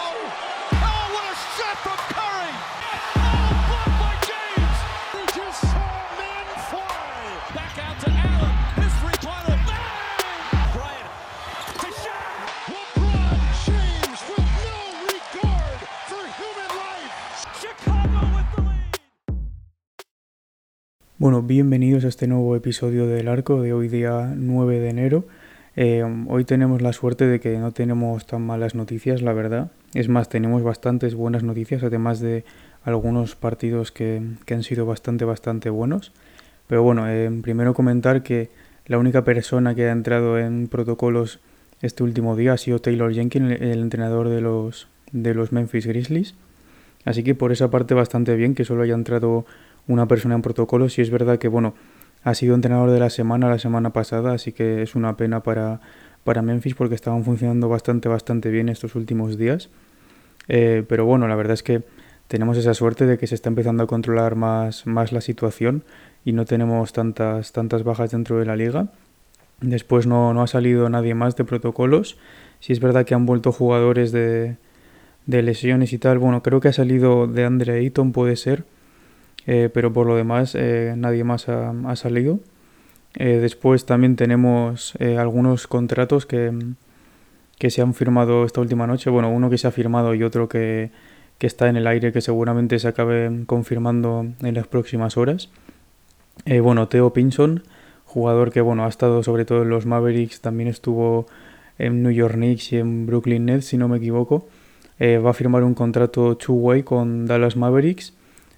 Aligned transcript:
Oh, 0.00 0.14
to 8.00 8.10
Allen. 8.10 8.54
The! 8.76 8.98
Bueno, 21.20 21.42
bienvenidos 21.42 22.04
a 22.04 22.08
este 22.08 22.28
nuevo 22.28 22.54
episodio 22.54 23.08
del 23.08 23.26
arco 23.26 23.60
de 23.60 23.72
hoy 23.72 23.88
día 23.88 24.32
9 24.36 24.78
de 24.78 24.88
enero. 24.88 25.24
Eh, 25.74 26.04
hoy 26.28 26.44
tenemos 26.44 26.80
la 26.80 26.92
suerte 26.92 27.26
de 27.26 27.40
que 27.40 27.58
no 27.58 27.72
tenemos 27.72 28.24
tan 28.24 28.42
malas 28.42 28.76
noticias, 28.76 29.20
la 29.20 29.32
verdad. 29.32 29.72
Es 29.94 30.08
más, 30.08 30.28
tenemos 30.28 30.62
bastantes 30.62 31.14
buenas 31.14 31.42
noticias, 31.42 31.82
además 31.82 32.20
de 32.20 32.44
algunos 32.82 33.36
partidos 33.36 33.90
que, 33.90 34.22
que 34.44 34.54
han 34.54 34.62
sido 34.62 34.86
bastante, 34.86 35.24
bastante 35.24 35.70
buenos. 35.70 36.12
Pero 36.66 36.82
bueno, 36.82 37.08
eh, 37.08 37.30
primero 37.42 37.74
comentar 37.74 38.22
que 38.22 38.50
la 38.86 38.98
única 38.98 39.24
persona 39.24 39.74
que 39.74 39.88
ha 39.88 39.92
entrado 39.92 40.38
en 40.38 40.68
protocolos 40.68 41.40
este 41.80 42.02
último 42.02 42.36
día 42.36 42.54
ha 42.54 42.58
sido 42.58 42.80
Taylor 42.80 43.12
Jenkins, 43.12 43.60
el, 43.60 43.80
entrenador 43.80 44.28
de 44.28 44.40
los, 44.40 44.88
de 45.12 45.34
los 45.34 45.52
Memphis 45.52 45.86
Grizzlies. 45.86 46.34
Así 47.04 47.22
que 47.22 47.34
por 47.34 47.52
esa 47.52 47.70
parte 47.70 47.94
bastante 47.94 48.34
bien 48.34 48.54
que 48.54 48.64
solo 48.64 48.82
haya 48.82 48.94
entrado 48.94 49.46
una 49.86 50.06
persona 50.06 50.34
en 50.34 50.42
protocolos. 50.42 50.98
Y 50.98 51.02
es 51.02 51.10
verdad 51.10 51.38
que, 51.38 51.48
bueno, 51.48 51.74
ha 52.24 52.34
sido 52.34 52.54
entrenador 52.54 52.90
de 52.90 53.00
la 53.00 53.10
semana 53.10 53.48
la 53.48 53.58
semana 53.58 53.90
pasada, 53.90 54.32
así 54.32 54.52
que 54.52 54.82
es 54.82 54.94
una 54.94 55.16
pena 55.16 55.42
para, 55.42 55.80
para 56.24 56.42
Memphis 56.42 56.74
porque 56.74 56.94
estaban 56.94 57.24
funcionando 57.24 57.68
bastante, 57.68 58.08
bastante 58.08 58.50
bien 58.50 58.68
estos 58.68 58.94
últimos 58.94 59.38
días. 59.38 59.70
Eh, 60.48 60.84
pero 60.88 61.04
bueno, 61.04 61.28
la 61.28 61.36
verdad 61.36 61.54
es 61.54 61.62
que 61.62 61.82
tenemos 62.26 62.56
esa 62.56 62.74
suerte 62.74 63.06
de 63.06 63.18
que 63.18 63.26
se 63.26 63.34
está 63.34 63.48
empezando 63.48 63.82
a 63.82 63.86
controlar 63.86 64.34
más, 64.34 64.86
más 64.86 65.12
la 65.12 65.20
situación 65.20 65.84
y 66.24 66.32
no 66.32 66.44
tenemos 66.44 66.92
tantas, 66.92 67.52
tantas 67.52 67.84
bajas 67.84 68.10
dentro 68.10 68.38
de 68.38 68.46
la 68.46 68.56
liga. 68.56 68.88
Después 69.60 70.06
no, 70.06 70.34
no 70.34 70.42
ha 70.42 70.46
salido 70.46 70.88
nadie 70.88 71.14
más 71.14 71.36
de 71.36 71.44
protocolos. 71.44 72.18
Si 72.60 72.72
es 72.72 72.80
verdad 72.80 73.04
que 73.04 73.14
han 73.14 73.26
vuelto 73.26 73.50
jugadores 73.50 74.12
de, 74.12 74.56
de 75.26 75.42
lesiones 75.42 75.92
y 75.92 75.98
tal. 75.98 76.18
Bueno, 76.18 76.42
creo 76.42 76.60
que 76.60 76.68
ha 76.68 76.72
salido 76.72 77.26
de 77.26 77.44
Andre 77.44 77.78
Ayton, 77.78 78.12
puede 78.12 78.36
ser. 78.36 78.64
Eh, 79.46 79.70
pero 79.72 79.92
por 79.92 80.06
lo 80.06 80.14
demás 80.14 80.54
eh, 80.54 80.94
nadie 80.96 81.24
más 81.24 81.48
ha, 81.48 81.70
ha 81.86 81.96
salido. 81.96 82.40
Eh, 83.20 83.38
después 83.40 83.84
también 83.84 84.14
tenemos 84.14 84.94
eh, 85.00 85.18
algunos 85.18 85.66
contratos 85.66 86.24
que, 86.24 86.52
que 87.58 87.68
se 87.68 87.82
han 87.82 87.92
firmado 87.92 88.44
esta 88.44 88.60
última 88.60 88.86
noche. 88.86 89.10
Bueno, 89.10 89.28
uno 89.28 89.50
que 89.50 89.58
se 89.58 89.66
ha 89.66 89.72
firmado 89.72 90.14
y 90.14 90.22
otro 90.22 90.48
que, 90.48 90.92
que 91.38 91.48
está 91.48 91.68
en 91.68 91.76
el 91.76 91.88
aire 91.88 92.12
que 92.12 92.20
seguramente 92.20 92.78
se 92.78 92.86
acabe 92.86 93.42
confirmando 93.46 94.24
en 94.40 94.54
las 94.54 94.68
próximas 94.68 95.16
horas. 95.16 95.50
Eh, 96.44 96.60
bueno, 96.60 96.86
Theo 96.86 97.12
Pinson, 97.12 97.64
jugador 98.04 98.52
que 98.52 98.60
bueno, 98.60 98.84
ha 98.84 98.88
estado 98.88 99.24
sobre 99.24 99.44
todo 99.44 99.62
en 99.62 99.70
los 99.70 99.84
Mavericks, 99.84 100.40
también 100.40 100.68
estuvo 100.68 101.26
en 101.76 102.04
New 102.04 102.12
York 102.12 102.34
Knicks 102.34 102.72
y 102.72 102.76
en 102.76 103.06
Brooklyn 103.06 103.46
Nets, 103.46 103.66
si 103.66 103.78
no 103.78 103.88
me 103.88 103.96
equivoco. 103.96 104.48
Va 105.00 105.30
a 105.30 105.32
firmar 105.32 105.62
un 105.62 105.74
contrato 105.74 106.36
two-way 106.36 106.82
con 106.82 107.26
Dallas 107.26 107.56
Mavericks, 107.56 108.14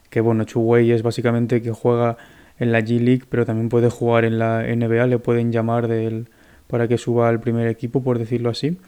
que 0.09 0.23
bueno, 0.23 0.47
two-way 0.47 0.91
es 0.91 1.03
básicamente 1.03 1.61
que 1.61 1.71
juega 1.71 2.17
en 2.61 2.71
la 2.71 2.81
G 2.81 3.01
League, 3.01 3.25
pero 3.29 3.45
también 3.45 3.69
puede 3.69 3.91
jugar 3.91 4.25
en 4.25 4.39
la 4.39 4.63
NBA, 4.63 5.07
le 5.07 5.19
pueden 5.19 5.51
llamar 5.51 5.89
del, 5.89 6.29
para 6.69 6.87
que 6.87 6.99
suba 6.99 7.29
al 7.29 7.41
primer 7.41 7.67
equipo, 7.67 8.05
por 8.05 8.19
decirlo 8.19 8.51
así. 8.51 8.79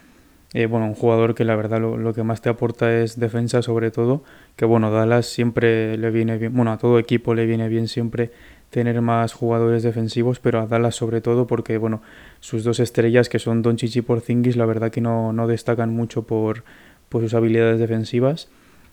Eh, 0.54 0.66
bueno, 0.66 0.86
un 0.86 0.94
jugador 0.94 1.34
que 1.34 1.44
la 1.44 1.56
verdad 1.56 1.80
lo, 1.80 1.96
lo, 1.96 2.12
que 2.12 2.22
más 2.22 2.42
te 2.42 2.50
aporta 2.50 2.92
es 3.00 3.18
defensa 3.18 3.62
sobre 3.62 3.90
todo, 3.90 4.22
que 4.54 4.66
bueno, 4.66 4.90
Dallas 4.90 5.24
siempre 5.24 5.96
le 5.96 6.10
viene 6.10 6.36
bien, 6.36 6.54
bueno, 6.54 6.72
a 6.72 6.78
todo 6.78 6.98
equipo 6.98 7.34
le 7.34 7.46
viene 7.46 7.68
bien 7.68 7.88
siempre 7.88 8.30
tener 8.68 9.00
más 9.00 9.32
jugadores 9.32 9.82
defensivos, 9.82 10.40
pero 10.40 10.60
a 10.60 10.66
Dallas 10.66 10.94
sobre 10.94 11.22
todo 11.22 11.46
porque 11.46 11.78
bueno, 11.78 12.02
sus 12.40 12.64
dos 12.64 12.80
estrellas 12.80 13.30
que 13.30 13.38
son 13.38 13.62
Doncic 13.62 13.96
y 13.96 14.02
Porzingis, 14.02 14.56
la 14.56 14.66
verdad 14.66 14.90
que 14.90 15.00
no, 15.00 15.32
no 15.32 15.46
destacan 15.46 15.88
mucho 15.88 16.24
por, 16.24 16.64
por 17.08 17.22
sus 17.22 17.32
habilidades 17.32 17.80
defensivas 17.80 18.48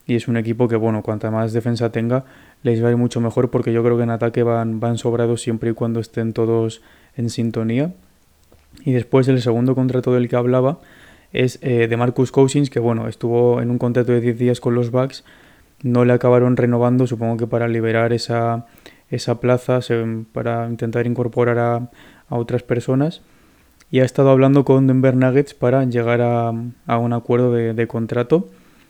y 0.09 0.15
es 0.15 0.27
un 0.27 0.37
equipo 0.37 0.67
que 0.67 0.75
bueno, 0.75 1.03
cuanta 1.03 1.29
más 1.29 1.53
defensa 1.53 1.91
tenga, 1.91 2.25
les 2.63 2.83
va 2.83 2.87
a 2.89 2.91
ir 2.91 2.97
mucho 2.97 3.21
mejor 3.21 3.49
porque 3.49 3.71
yo 3.71 3.83
creo 3.83 3.97
que 3.97 4.03
en 4.03 4.09
ataque 4.09 4.43
van, 4.43 4.79
van 4.79 4.97
sobrados 4.97 5.41
siempre 5.41 5.71
y 5.71 5.73
cuando 5.73 5.99
estén 5.99 6.33
todos 6.33 6.81
en 7.15 7.29
sintonía. 7.29 7.93
Y 8.85 8.93
después 8.93 9.27
el 9.27 9.41
segundo 9.41 9.75
contrato 9.75 10.13
del 10.13 10.29
que 10.29 10.35
hablaba 10.35 10.79
es 11.31 11.59
eh, 11.61 11.87
de 11.87 11.97
Marcus 11.97 12.31
Cousins, 12.31 12.69
que 12.69 12.79
bueno, 12.79 13.07
estuvo 13.07 13.61
en 13.61 13.71
un 13.71 13.77
contrato 13.77 14.11
de 14.11 14.21
10 14.21 14.37
días 14.37 14.59
con 14.59 14.75
los 14.75 14.91
Bucks, 14.91 15.23
no 15.83 16.05
le 16.05 16.13
acabaron 16.13 16.57
renovando, 16.57 17.07
supongo 17.07 17.37
que 17.37 17.47
para 17.47 17.67
liberar 17.67 18.13
esa, 18.13 18.65
esa 19.09 19.39
plaza, 19.39 19.81
se, 19.81 20.03
para 20.33 20.67
intentar 20.67 21.05
incorporar 21.05 21.59
a, 21.59 21.75
a, 21.75 22.35
otras 22.35 22.63
personas. 22.63 23.21
Y 23.91 24.01
ha 24.01 24.05
estado 24.05 24.29
hablando 24.29 24.65
con 24.65 24.87
Denver 24.87 25.15
Nuggets 25.15 25.53
para 25.53 25.83
llegar 25.85 26.21
a, 26.21 26.51
a 26.85 26.97
un 26.97 27.13
acuerdo 27.13 27.53
de, 27.53 27.73
de, 27.73 27.87
contrato, 27.87 28.47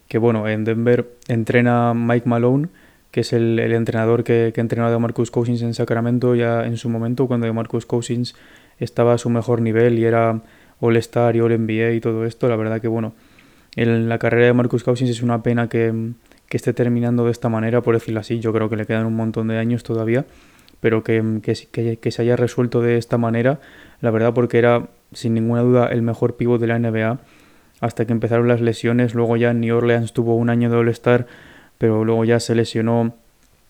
que 0.08 0.18
bueno, 0.18 0.48
en 0.48 0.66
Denver 0.66 1.10
entrena 1.28 1.94
Mike 1.94 2.28
Malone, 2.28 2.68
que 3.12 3.22
es 3.22 3.34
el, 3.34 3.60
el 3.60 3.74
entrenador 3.74 4.24
que, 4.24 4.52
que 4.54 4.62
entrenado 4.62 4.96
a 4.96 5.00
Marcus 5.00 5.32
Cousins 5.32 5.62
en 5.62 5.74
Sacramento 5.74 6.36
ya 6.36 6.66
en 6.66 6.78
su 6.78 6.90
momento, 6.90 7.28
cuando 7.28 7.52
Marcus 7.54 7.86
Cousins 7.86 8.36
estaba 8.80 9.14
a 9.14 9.18
su 9.18 9.30
mejor 9.30 9.62
nivel 9.62 10.00
y 10.00 10.06
era 10.06 10.42
All-Star 10.80 11.36
y 11.36 11.42
All-NBA 11.42 11.92
y 11.92 12.00
todo 12.00 12.26
esto. 12.26 12.48
La 12.48 12.56
verdad 12.56 12.82
que, 12.82 12.88
bueno, 12.88 13.14
en 13.76 14.10
la 14.10 14.18
carrera 14.18 14.48
de 14.48 14.54
Marcus 14.54 14.84
Cousins 14.84 15.10
es 15.10 15.22
una 15.22 15.44
pena 15.44 15.70
que, 15.70 16.12
que, 16.48 16.58
esté 16.58 16.74
terminando 16.74 17.26
de 17.26 17.32
esta 17.32 17.50
manera, 17.50 17.82
por 17.82 17.96
decirlo 17.96 18.20
así. 18.20 18.40
Yo 18.40 18.54
creo 18.54 18.70
que 18.70 18.78
le 18.78 18.86
quedan 18.86 19.06
un 19.06 19.16
montón 19.16 19.48
de 19.48 19.58
años 19.58 19.84
todavía, 19.84 20.26
pero 20.80 21.04
que, 21.04 21.40
que, 21.42 21.98
que 21.98 22.12
se 22.12 22.22
haya 22.22 22.36
resuelto 22.36 22.82
de 22.82 22.98
esta 22.98 23.18
manera, 23.18 23.60
la 24.02 24.12
verdad, 24.12 24.34
porque 24.34 24.58
era 24.58 24.88
sin 25.12 25.34
ninguna 25.34 25.62
duda 25.62 25.88
el 25.88 26.02
mejor 26.02 26.36
pívot 26.36 26.62
de 26.62 26.68
la 26.68 26.80
NBA 26.80 27.20
hasta 27.82 28.06
que 28.06 28.14
empezaron 28.14 28.48
las 28.48 28.62
lesiones. 28.62 29.14
Luego 29.14 29.38
ya 29.38 29.52
en 29.52 29.62
New 29.62 29.76
Orleans 29.76 30.14
tuvo 30.14 30.36
un 30.36 30.50
año 30.50 30.70
de 30.70 30.78
All-Star, 30.78 31.28
pero 31.80 32.06
luego 32.06 32.24
ya 32.26 32.40
se 32.40 32.54
lesionó 32.54 33.16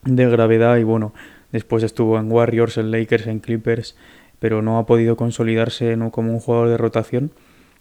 de 0.04 0.28
gravedad 0.28 0.76
y 0.76 0.82
bueno, 0.82 1.14
después 1.52 1.82
estuvo 1.82 2.18
en 2.18 2.30
Warriors, 2.30 2.76
en 2.76 2.90
Lakers, 2.90 3.26
en 3.26 3.38
Clippers 3.38 3.96
pero 4.40 4.62
no 4.62 4.78
ha 4.78 4.86
podido 4.86 5.16
consolidarse 5.16 5.96
como 6.10 6.32
un 6.32 6.40
jugador 6.40 6.70
de 6.70 6.76
rotación. 6.78 7.30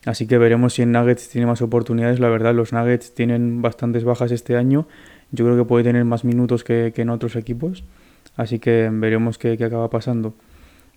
Así 0.06 0.28
que 0.28 0.38
veremos 0.38 0.74
si 0.74 0.84
en 0.84 0.92
Nuggets 0.92 1.30
tiene 1.30 1.48
más 1.48 1.62
oportunidades. 1.62 2.20
La 2.20 2.30
verdad, 2.30 2.54
los 2.54 2.72
Nuggets 2.72 3.16
tienen 3.16 3.62
bastantes 3.62 4.04
bajas 4.04 4.32
este 4.32 4.56
año. 4.56 4.88
Yo 5.32 5.46
creo 5.46 5.58
que 5.58 5.66
puede 5.66 5.84
tener 5.84 6.06
más 6.06 6.24
minutos 6.24 6.64
que, 6.64 6.92
que 6.94 7.02
en 7.02 7.10
otros 7.10 7.36
equipos. 7.36 7.84
Así 8.36 8.60
que 8.60 8.90
veremos 8.92 9.38
qué, 9.38 9.58
qué, 9.58 9.66
acaba 9.66 9.90
pasando. 9.90 10.34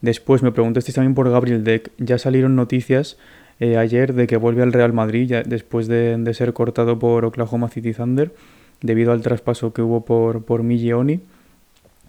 Después 0.00 0.42
me 0.42 0.52
preguntasteis 0.52 0.96
también 0.96 1.14
por 1.14 1.30
Gabriel 1.30 1.64
Deck. 1.64 1.92
Ya 1.98 2.18
salieron 2.18 2.56
noticias 2.56 3.18
eh, 3.60 3.76
ayer 3.76 4.14
de 4.14 4.26
que 4.26 4.36
vuelve 4.36 4.62
al 4.62 4.72
Real 4.72 4.92
Madrid 4.92 5.28
ya 5.28 5.42
después 5.42 5.86
de, 5.86 6.16
de, 6.18 6.34
ser 6.34 6.52
cortado 6.52 6.98
por 6.98 7.24
Oklahoma 7.24 7.68
City 7.68 7.92
Thunder 7.92 8.32
debido 8.82 9.12
al 9.12 9.22
traspaso 9.22 9.72
que 9.72 9.82
hubo 9.82 10.04
por, 10.04 10.44
por 10.44 10.62
Miglioni. 10.62 11.20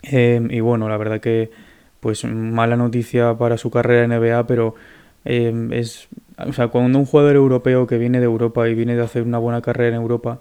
Eh, 0.04 0.46
y 0.50 0.60
bueno, 0.60 0.90
la 0.90 0.98
verdad 0.98 1.22
que 1.22 1.52
pues 2.00 2.26
mala 2.26 2.76
noticia 2.76 3.36
para 3.38 3.58
su 3.58 3.72
carrera 3.72 4.04
en 4.04 4.20
NBA, 4.20 4.46
pero 4.46 4.76
eh, 5.24 5.70
es, 5.72 6.10
o 6.38 6.52
sea, 6.52 6.68
cuando 6.68 7.00
un 7.00 7.06
jugador 7.06 7.38
europeo 7.38 7.88
que 7.88 7.98
viene 7.98 8.20
de 8.20 8.26
Europa 8.26 8.68
y 8.68 8.76
viene 8.76 8.96
de 8.96 9.04
hacer 9.04 9.24
una 9.24 9.38
buena 9.38 9.62
carrera 9.62 9.96
en 9.96 10.02
Europa 10.02 10.40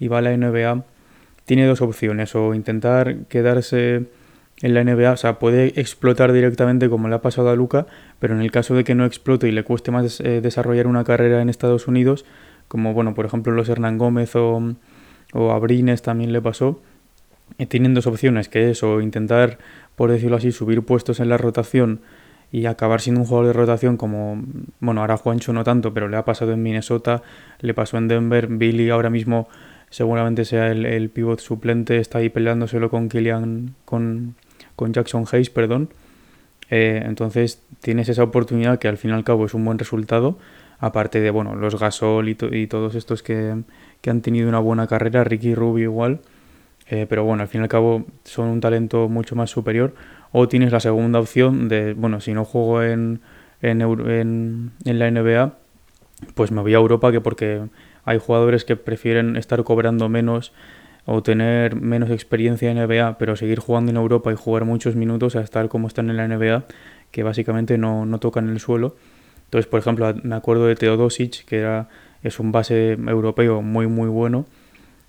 y 0.00 0.08
va 0.08 0.18
a 0.18 0.22
la 0.22 0.36
NBA, 0.36 0.84
tiene 1.44 1.66
dos 1.66 1.82
opciones, 1.82 2.34
o 2.34 2.54
intentar 2.54 3.26
quedarse 3.28 4.06
en 4.62 4.74
la 4.74 4.82
NBA, 4.82 5.12
o 5.12 5.16
sea, 5.16 5.38
puede 5.38 5.78
explotar 5.80 6.32
directamente 6.32 6.88
como 6.88 7.08
le 7.08 7.14
ha 7.14 7.22
pasado 7.22 7.50
a 7.50 7.56
Luca, 7.56 7.86
pero 8.18 8.34
en 8.34 8.40
el 8.40 8.50
caso 8.50 8.74
de 8.74 8.84
que 8.84 8.94
no 8.94 9.04
explote 9.04 9.48
y 9.48 9.52
le 9.52 9.64
cueste 9.64 9.90
más 9.90 10.20
eh, 10.20 10.40
desarrollar 10.40 10.86
una 10.86 11.04
carrera 11.04 11.42
en 11.42 11.48
Estados 11.48 11.86
Unidos, 11.86 12.24
como 12.68 12.94
bueno, 12.94 13.14
por 13.14 13.26
ejemplo 13.26 13.52
los 13.52 13.68
Hernán 13.68 13.98
Gómez 13.98 14.34
o, 14.36 14.74
o 15.32 15.52
a 15.52 15.58
Brines 15.58 16.02
también 16.02 16.32
le 16.32 16.40
pasó, 16.40 16.80
eh, 17.58 17.66
tienen 17.66 17.94
dos 17.94 18.06
opciones, 18.06 18.48
que 18.48 18.70
es 18.70 18.82
o 18.82 19.00
intentar 19.00 19.58
por 19.96 20.10
decirlo 20.10 20.36
así, 20.36 20.52
subir 20.52 20.82
puestos 20.82 21.20
en 21.20 21.28
la 21.28 21.36
rotación 21.36 22.00
y 22.50 22.66
acabar 22.66 23.00
siendo 23.00 23.20
un 23.20 23.26
jugador 23.26 23.48
de 23.48 23.52
rotación 23.52 23.96
como, 23.96 24.42
bueno, 24.80 25.00
ahora 25.00 25.16
Juancho 25.16 25.52
no 25.52 25.64
tanto, 25.64 25.92
pero 25.92 26.08
le 26.08 26.16
ha 26.16 26.24
pasado 26.24 26.52
en 26.52 26.62
Minnesota, 26.62 27.22
le 27.60 27.74
pasó 27.74 27.98
en 27.98 28.08
Denver, 28.08 28.46
Billy 28.48 28.90
ahora 28.90 29.10
mismo 29.10 29.48
seguramente 29.90 30.44
sea 30.44 30.70
el, 30.70 30.86
el 30.86 31.10
pivot 31.10 31.40
suplente, 31.40 31.98
está 31.98 32.18
ahí 32.18 32.28
peleándoselo 32.28 32.90
con 32.90 33.08
Killian, 33.08 33.74
con, 33.84 34.34
con 34.76 34.92
Jackson 34.92 35.24
Hayes, 35.30 35.50
perdón. 35.50 35.90
Eh, 36.70 37.02
entonces 37.04 37.62
tienes 37.80 38.08
esa 38.08 38.24
oportunidad 38.24 38.78
que 38.78 38.88
al 38.88 38.96
fin 38.96 39.10
y 39.10 39.14
al 39.14 39.24
cabo 39.24 39.46
es 39.46 39.54
un 39.54 39.64
buen 39.64 39.78
resultado, 39.78 40.38
aparte 40.84 41.20
de, 41.22 41.30
bueno, 41.30 41.54
los 41.54 41.78
Gasol 41.80 42.28
y, 42.28 42.34
to 42.34 42.54
y 42.54 42.66
todos 42.66 42.94
estos 42.94 43.22
que, 43.22 43.62
que 44.02 44.10
han 44.10 44.20
tenido 44.20 44.50
una 44.50 44.58
buena 44.58 44.86
carrera, 44.86 45.24
Ricky 45.24 45.54
Rubio 45.54 45.84
igual, 45.84 46.20
eh, 46.90 47.06
pero 47.08 47.24
bueno, 47.24 47.42
al 47.42 47.48
fin 47.48 47.62
y 47.62 47.64
al 47.64 47.68
cabo 47.68 48.04
son 48.24 48.48
un 48.48 48.60
talento 48.60 49.08
mucho 49.08 49.34
más 49.34 49.48
superior. 49.48 49.94
O 50.30 50.46
tienes 50.46 50.72
la 50.72 50.80
segunda 50.80 51.20
opción 51.20 51.68
de, 51.68 51.94
bueno, 51.94 52.20
si 52.20 52.34
no 52.34 52.44
juego 52.44 52.82
en, 52.82 53.22
en, 53.62 53.80
en, 54.84 54.98
la 54.98 55.10
NBA, 55.10 55.54
pues 56.34 56.50
me 56.50 56.60
voy 56.60 56.74
a 56.74 56.76
Europa, 56.76 57.12
que 57.12 57.22
porque 57.22 57.62
hay 58.04 58.18
jugadores 58.18 58.66
que 58.66 58.76
prefieren 58.76 59.36
estar 59.36 59.64
cobrando 59.64 60.10
menos 60.10 60.52
o 61.06 61.22
tener 61.22 61.76
menos 61.76 62.10
experiencia 62.10 62.70
en 62.70 62.78
NBA, 62.78 63.16
pero 63.16 63.36
seguir 63.36 63.58
jugando 63.58 63.90
en 63.90 63.96
Europa 63.96 64.30
y 64.32 64.36
jugar 64.36 64.66
muchos 64.66 64.96
minutos 64.96 65.34
a 65.34 65.40
estar 65.40 65.68
como 65.68 65.88
están 65.88 66.10
en 66.10 66.18
la 66.18 66.28
NBA, 66.28 66.64
que 67.10 67.22
básicamente 67.22 67.78
no, 67.78 68.04
no 68.04 68.18
tocan 68.18 68.50
el 68.50 68.60
suelo. 68.60 68.96
Entonces, 69.54 69.70
por 69.70 69.78
ejemplo, 69.78 70.12
me 70.24 70.34
acuerdo 70.34 70.66
de 70.66 70.74
Teodosic, 70.74 71.44
que 71.44 71.58
era, 71.58 71.88
es 72.24 72.40
un 72.40 72.50
base 72.50 72.94
europeo 72.94 73.62
muy, 73.62 73.86
muy 73.86 74.08
bueno, 74.08 74.46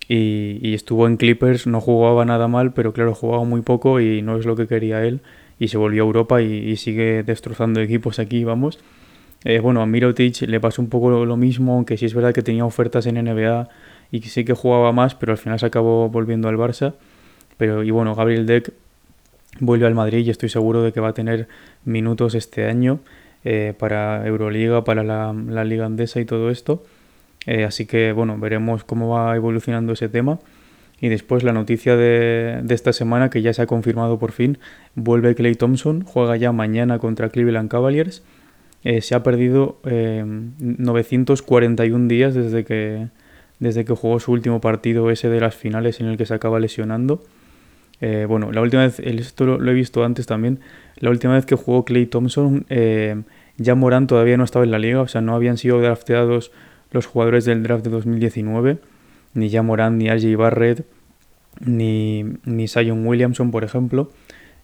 y, 0.08 0.76
estuvo 0.76 1.08
en 1.08 1.18
Clippers, 1.18 1.66
no 1.66 1.82
jugaba 1.82 2.26
nada 2.26 2.48
mal, 2.48 2.72
pero 2.72 2.94
claro, 2.94 3.16
jugaba 3.16 3.44
muy 3.44 3.62
poco 3.62 4.00
y 4.00 4.22
no 4.22 4.38
es 4.38 4.46
lo 4.46 4.56
que 4.56 4.68
quería 4.68 5.04
él, 5.04 5.22
y 5.58 5.70
se 5.70 5.80
volvió 5.80 6.04
a 6.04 6.06
Europa 6.06 6.44
y, 6.44 6.76
sigue 6.78 7.24
destrozando 7.24 7.82
equipos 7.82 8.20
aquí, 8.20 8.44
vamos. 8.44 8.78
Eh, 9.46 9.58
bueno, 9.62 9.82
a 9.82 9.88
Mirotic 9.88 10.42
le 10.42 10.60
pasó 10.60 10.80
un 10.80 10.90
poco 10.90 11.26
lo 11.26 11.38
mismo, 11.38 11.74
aunque 11.74 11.98
sí 11.98 12.06
es 12.06 12.14
verdad 12.14 12.32
que 12.32 12.44
tenía 12.44 12.66
ofertas 12.66 13.08
en 13.08 13.16
NBA 13.16 13.68
y 14.12 14.20
que 14.20 14.30
sí 14.30 14.46
que 14.46 14.54
jugaba 14.54 14.92
más, 14.92 15.16
pero 15.16 15.32
al 15.32 15.40
final 15.40 15.58
se 15.60 15.66
acabó 15.66 16.08
volviendo 16.08 16.50
al 16.50 16.58
Barça. 16.58 16.94
Pero, 17.58 17.82
y 17.82 17.90
bueno, 17.90 18.14
Gabriel 18.14 18.46
Deck 18.46 18.74
vuelve 19.60 19.88
al 19.88 19.96
Madrid 19.96 20.24
y 20.24 20.30
estoy 20.30 20.50
seguro 20.50 20.84
de 20.84 20.92
que 20.92 21.00
va 21.00 21.08
a 21.08 21.14
tener 21.14 21.48
minutos 21.84 22.36
este 22.36 22.66
año 22.66 23.00
eh, 23.48 23.76
para 23.78 24.26
Euroliga, 24.26 24.84
para 24.84 25.04
la, 25.04 25.32
Liga 25.64 25.86
Andesa 25.86 26.20
y 26.20 26.26
todo 26.26 26.50
esto. 26.50 26.84
Eh, 27.46 27.64
así 27.64 27.86
que 27.86 28.12
bueno, 28.12 28.40
veremos 28.40 28.84
cómo 28.84 29.10
va 29.10 29.36
evolucionando 29.36 29.94
ese 29.94 30.10
tema. 30.10 30.40
Y 31.00 31.10
después 31.10 31.44
la 31.44 31.54
noticia 31.54 31.96
de, 31.96 32.64
esta 32.70 32.92
semana, 32.92 33.30
que 33.30 33.44
ya 33.44 33.54
se 33.54 33.62
ha 33.62 33.68
confirmado 33.68 34.18
por 34.18 34.32
fin, 34.32 34.58
vuelve 34.96 35.36
Clay 35.36 35.54
Thompson, 35.54 36.04
juega 36.04 36.38
ya 36.38 36.52
mañana 36.54 36.98
contra 36.98 37.30
Cleveland 37.30 37.70
Cavaliers. 37.70 38.24
Eh, 38.84 39.02
se 39.02 39.14
ha 39.14 39.22
perdido 39.22 39.78
941 39.84 42.08
días 42.08 42.34
desde 42.34 42.66
que, 42.66 43.10
desde 43.60 43.86
que 43.86 43.94
jugó 43.94 44.20
su 44.20 44.32
último 44.32 44.60
partido, 44.60 45.12
ese 45.12 45.30
de 45.30 45.40
las 45.40 45.54
finales 45.54 46.00
en 46.00 46.08
el 46.08 46.18
que 46.18 46.26
se 46.26 46.34
acaba 46.34 46.60
lesionando. 46.60 47.22
Bueno, 48.28 48.52
la 48.52 48.62
última 48.62 48.84
vez, 48.84 49.00
esto 49.00 49.46
lo, 49.46 49.72
he 49.72 49.74
visto 49.74 50.04
antes 50.04 50.26
también, 50.26 50.60
la 50.98 51.12
última 51.12 51.34
vez 51.34 51.46
que 51.46 51.56
jugó 51.56 51.86
Clay 51.86 52.06
Thompson, 52.06 52.66
ya 53.58 53.76
Morán 53.76 54.08
todavía 54.08 54.38
no 54.38 54.44
estaba 54.44 54.66
en 54.66 54.72
la 54.72 54.80
liga, 54.80 55.02
o 55.02 55.08
sea, 55.08 55.22
no 55.22 55.36
habían 55.36 55.58
sido 55.58 55.80
drafteados 55.82 56.52
los 56.92 57.06
jugadores 57.06 57.46
del 57.46 57.64
draft 57.64 57.84
de 57.84 57.90
2019, 57.90 58.78
ni 59.34 59.50
ya 59.50 59.64
Morán, 59.64 59.98
ni 59.98 60.10
RJ 60.10 60.36
Barrett, 60.38 60.86
ni, 61.60 62.24
ni 62.46 62.66
Williamson, 62.92 63.52
por 63.52 63.64
ejemplo, 63.64 64.10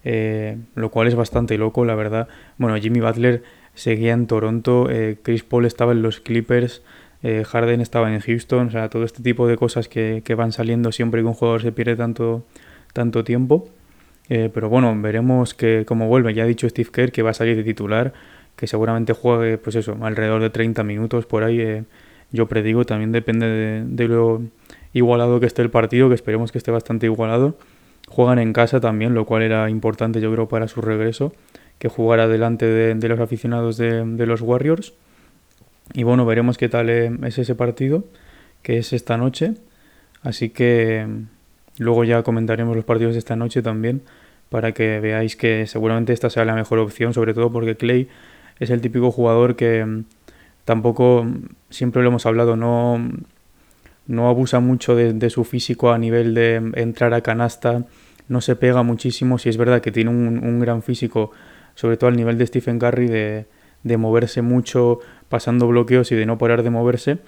eh, 0.03 0.57
lo 0.75 0.89
cual 0.91 1.07
es 1.07 1.15
bastante 1.15 1.57
loco, 1.57 1.85
la 1.85 1.95
verdad. 1.95 2.27
Bueno, 2.57 2.77
Jimmy 2.77 2.99
Butler 2.99 3.43
seguía 3.73 4.13
en 4.13 4.27
Toronto, 4.27 4.89
Chris 5.23 5.43
Paul 5.43 5.65
estaba 5.65 5.91
en 5.93 6.01
los 6.01 6.19
Clippers, 6.19 6.81
Harden 7.21 7.81
estaba 7.81 8.13
en 8.13 8.19
Houston, 8.19 8.67
o 8.67 8.71
sea, 8.71 8.89
todo 8.89 9.03
este 9.03 9.21
tipo 9.21 9.47
de 9.47 9.55
cosas 9.55 9.87
que, 9.87 10.21
que 10.25 10.35
van 10.35 10.51
saliendo 10.51 10.91
siempre 10.91 11.21
que 11.21 11.27
un 11.27 11.33
jugador 11.33 11.61
se 11.61 11.71
pierde 11.71 11.95
tanto 11.95 12.43
tanto 12.93 13.23
tiempo. 13.23 13.69
Eh, 14.29 14.49
pero 14.53 14.69
bueno, 14.69 14.93
veremos 15.01 15.53
que 15.53 15.83
cómo 15.85 16.07
vuelve. 16.07 16.33
Ya 16.33 16.43
ha 16.43 16.47
dicho 16.47 16.69
Steve 16.69 16.89
Kerr 16.91 17.11
que 17.11 17.21
va 17.21 17.31
a 17.31 17.33
salir 17.33 17.57
de 17.57 17.63
titular, 17.63 18.13
que 18.61 18.67
seguramente 18.67 19.11
juegue, 19.13 19.57
pues 19.57 19.75
eso, 19.75 19.97
alrededor 20.01 20.41
de 20.41 20.51
30 20.51 20.83
minutos 20.83 21.25
por 21.25 21.43
ahí. 21.43 21.59
Eh, 21.59 21.83
yo 22.31 22.47
predigo, 22.47 22.85
también 22.85 23.11
depende 23.11 23.83
de, 23.85 24.07
lo 24.07 24.41
igualado 24.93 25.41
que 25.41 25.47
esté 25.47 25.61
el 25.63 25.69
partido, 25.69 26.07
que 26.07 26.15
esperemos 26.15 26.53
que 26.53 26.59
esté 26.59 26.71
bastante 26.71 27.07
igualado. 27.07 27.57
Juegan 28.07 28.39
en 28.39 28.53
casa 28.53 28.79
también, 28.79 29.13
lo 29.13 29.25
cual 29.25 29.41
era 29.41 29.69
importante 29.69 30.21
yo 30.21 30.31
creo 30.31 30.47
para 30.47 30.69
su 30.69 30.79
regreso, 30.79 31.33
que 31.79 31.89
jugara 31.89 32.29
delante 32.29 32.65
de, 32.65 33.09
los 33.09 33.19
aficionados 33.19 33.77
de, 33.77 34.25
los 34.25 34.41
Warriors. 34.41 34.93
Y 35.93 36.03
bueno, 36.03 36.25
veremos 36.25 36.57
qué 36.57 36.69
tal 36.69 36.89
eh, 36.89 37.11
es 37.25 37.37
ese 37.37 37.55
partido, 37.55 38.05
que 38.61 38.77
es 38.77 38.93
esta 38.93 39.17
noche. 39.17 39.55
Así 40.23 40.49
que 40.51 41.07
Luego 41.77 42.03
ya 42.03 42.21
comentaremos 42.21 42.75
los 42.75 42.85
partidos 42.85 43.13
de 43.13 43.19
esta 43.19 43.35
noche 43.35 43.61
también 43.61 44.03
para 44.49 44.73
que 44.73 44.99
veáis 44.99 45.35
que 45.35 45.65
seguramente 45.67 46.13
esta 46.13 46.29
sea 46.29 46.43
la 46.45 46.53
mejor 46.53 46.79
opción, 46.79 47.13
sobre 47.13 47.33
todo 47.33 47.51
porque 47.51 47.75
Clay 47.75 48.09
es 48.61 48.69
el 48.69 48.79
típico 48.79 49.11
jugador 49.11 49.57
que 49.57 49.83
mm, 49.83 50.05
tampoco, 50.63 51.25
mm, 51.25 51.49
siempre 51.69 52.01
lo 52.01 52.07
hemos 52.07 52.25
hablado, 52.25 52.55
no, 52.55 53.01
no 54.07 54.29
abusa 54.29 54.61
mucho 54.61 54.95
de, 54.95 55.29
su 55.29 55.43
físico 55.43 55.91
a 55.91 55.97
nivel 55.97 56.33
de 56.33 56.61
mm, 56.61 56.71
entrar 56.77 57.13
a 57.13 57.19
canasta, 57.21 57.83
no 58.29 58.39
se 58.39 58.55
pega 58.55 58.83
muchísimo, 58.83 59.37
si 59.37 59.49
es 59.49 59.57
verdad 59.57 59.81
que 59.81 59.91
tiene 59.91 60.11
un, 60.11 60.59
gran 60.61 60.83
físico, 60.83 61.31
sobre 61.75 61.97
todo 61.97 62.09
al 62.09 62.15
nivel 62.15 62.37
de 62.37 62.47
Stephen 62.47 62.79
Curry, 62.79 63.07
de, 63.07 63.45
de 63.83 63.97
moverse 63.97 64.41
mucho, 64.41 64.99
pasando 65.27 65.67
bloqueos 65.67 66.11
y 66.13 66.15
de 66.15 66.25
no 66.25 66.37
parar 66.37 66.63
de 66.63 66.69
moverse 66.69 67.19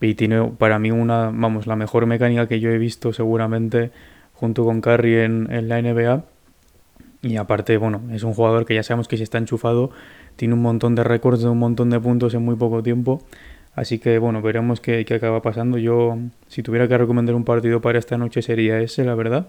y 0.00 0.14
tiene 0.14 0.52
para 0.58 0.78
mí 0.78 0.90
una, 0.90 1.30
vamos, 1.32 1.66
la 1.66 1.76
mejor 1.76 2.06
mecánica 2.06 2.46
que 2.46 2.60
yo 2.60 2.70
he 2.70 2.78
visto 2.78 3.12
seguramente 3.12 3.90
junto 4.34 4.64
con 4.64 4.80
Curry 4.80 5.16
en, 5.16 5.48
en 5.50 5.68
la 5.68 5.80
NBA. 5.80 6.24
Y 7.22 7.36
aparte, 7.36 7.76
bueno, 7.78 8.02
es 8.12 8.22
un 8.22 8.34
jugador 8.34 8.66
que 8.66 8.74
ya 8.74 8.82
sabemos 8.82 9.08
que 9.08 9.16
si 9.16 9.22
está 9.22 9.38
enchufado, 9.38 9.90
tiene 10.36 10.54
un 10.54 10.62
montón 10.62 10.94
de 10.94 11.04
de 11.04 11.48
un 11.48 11.58
montón 11.58 11.90
de 11.90 12.00
puntos 12.00 12.34
en 12.34 12.42
muy 12.42 12.56
poco 12.56 12.82
tiempo. 12.82 13.22
Así 13.74 13.98
que 13.98 14.18
bueno, 14.18 14.40
veremos 14.40 14.80
qué, 14.80 15.04
qué, 15.04 15.14
acaba 15.14 15.42
pasando. 15.42 15.78
Yo, 15.78 16.16
si 16.48 16.62
tuviera 16.62 16.86
que 16.86 16.96
recomendar 16.96 17.34
un 17.34 17.44
partido 17.44 17.80
para 17.80 17.98
esta 17.98 18.16
noche, 18.16 18.40
sería 18.42 18.80
ese, 18.80 19.04
la 19.04 19.14
verdad. 19.14 19.48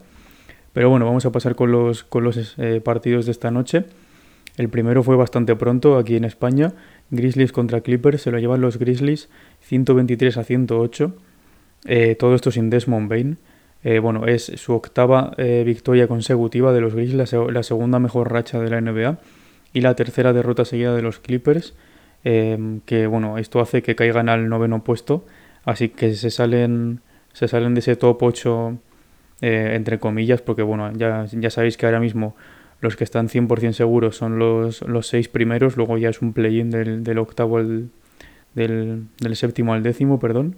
Pero 0.74 0.90
bueno, 0.90 1.06
vamos 1.06 1.26
a 1.26 1.32
pasar 1.32 1.56
con 1.56 1.72
los, 1.72 2.04
con 2.04 2.26
los 2.26 2.56
eh, 2.58 2.82
partidos 2.84 3.26
de 3.26 3.32
esta 3.32 3.50
noche. 3.50 3.86
El 4.58 4.68
primero 4.68 5.04
fue 5.04 5.16
bastante 5.16 5.56
pronto 5.56 5.98
aquí 5.98 6.18
en 6.18 6.26
España. 6.26 6.74
Grizzlies 7.12 7.52
contra 7.52 7.82
Clippers, 7.82 8.24
se 8.24 8.32
lo 8.32 8.40
llevan 8.40 8.60
los 8.60 8.78
Grizzlies 8.78 9.30
123 9.62 10.38
a 10.38 10.44
108. 10.44 11.16
Eh, 11.86 12.16
todo 12.20 12.36
esto 12.36 12.52
sin 12.52 12.70
Desmond 12.70 13.10
Bain. 13.10 13.38
Eh, 13.84 14.00
bueno, 14.00 14.26
es 14.26 14.52
su 14.56 14.74
octava 14.74 15.34
victoria 15.38 16.10
consecutiva 16.10 16.74
de 16.74 16.82
los 16.82 16.94
Grizzlies, 16.94 17.32
la, 17.32 17.64
segunda 17.64 18.00
mejor 18.00 18.34
racha 18.34 18.60
de 18.60 18.70
la 18.70 18.82
NBA 18.82 19.18
y 19.76 19.82
la 19.82 19.94
tercera 19.94 20.34
derrota 20.34 20.66
seguida 20.66 20.96
de 20.96 21.04
los 21.04 21.20
Clippers. 21.20 21.76
que 22.24 23.08
bueno, 23.08 23.38
esto 23.38 23.60
hace 23.60 23.84
que 23.84 23.96
caigan 23.96 24.30
al 24.30 24.50
noveno 24.50 24.84
puesto, 24.84 25.26
así 25.66 25.90
que 25.90 26.16
se 26.16 26.32
salen, 26.32 27.02
se 27.34 27.48
salen 27.48 27.76
de 27.76 27.82
ese 27.82 27.96
top 27.96 28.24
8 28.24 28.80
entre 29.42 30.00
comillas, 30.00 30.42
porque 30.42 30.64
bueno, 30.64 30.92
ya, 30.94 31.26
ya 31.32 31.50
sabéis 31.50 31.78
que 31.78 31.86
ahora 31.86 32.00
mismo 32.00 32.36
los 32.80 32.96
que 32.96 33.04
están 33.04 33.28
100% 33.28 33.74
seguros 33.74 34.16
son 34.16 34.40
los, 34.40 34.82
los 34.84 35.08
seis 35.08 35.28
primeros, 35.28 35.76
luego 35.76 35.98
ya 35.98 36.10
es 36.10 36.22
un 36.22 36.34
play-in 36.34 36.72
del, 36.72 37.18
octavo 37.18 37.58
al, 37.58 37.90
del, 38.54 39.08
séptimo 39.34 39.74
al 39.74 39.84
décimo, 39.84 40.20
perdón. 40.20 40.56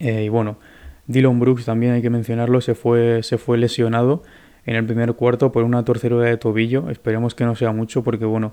Eh, 0.00 0.24
y 0.24 0.28
bueno, 0.28 0.58
Dylan 1.06 1.38
Brooks 1.38 1.64
también 1.64 1.92
hay 1.92 2.02
que 2.02 2.10
mencionarlo, 2.10 2.60
se 2.60 2.74
fue, 2.74 3.22
se 3.22 3.38
fue 3.38 3.58
lesionado 3.58 4.22
en 4.68 4.76
el 4.76 4.84
primer 4.84 5.14
cuarto 5.14 5.50
por 5.50 5.64
una 5.64 5.82
torcedura 5.82 6.28
de 6.28 6.36
tobillo. 6.36 6.90
Esperemos 6.90 7.34
que 7.34 7.44
no 7.46 7.56
sea 7.56 7.72
mucho 7.72 8.04
porque 8.04 8.26
bueno, 8.26 8.52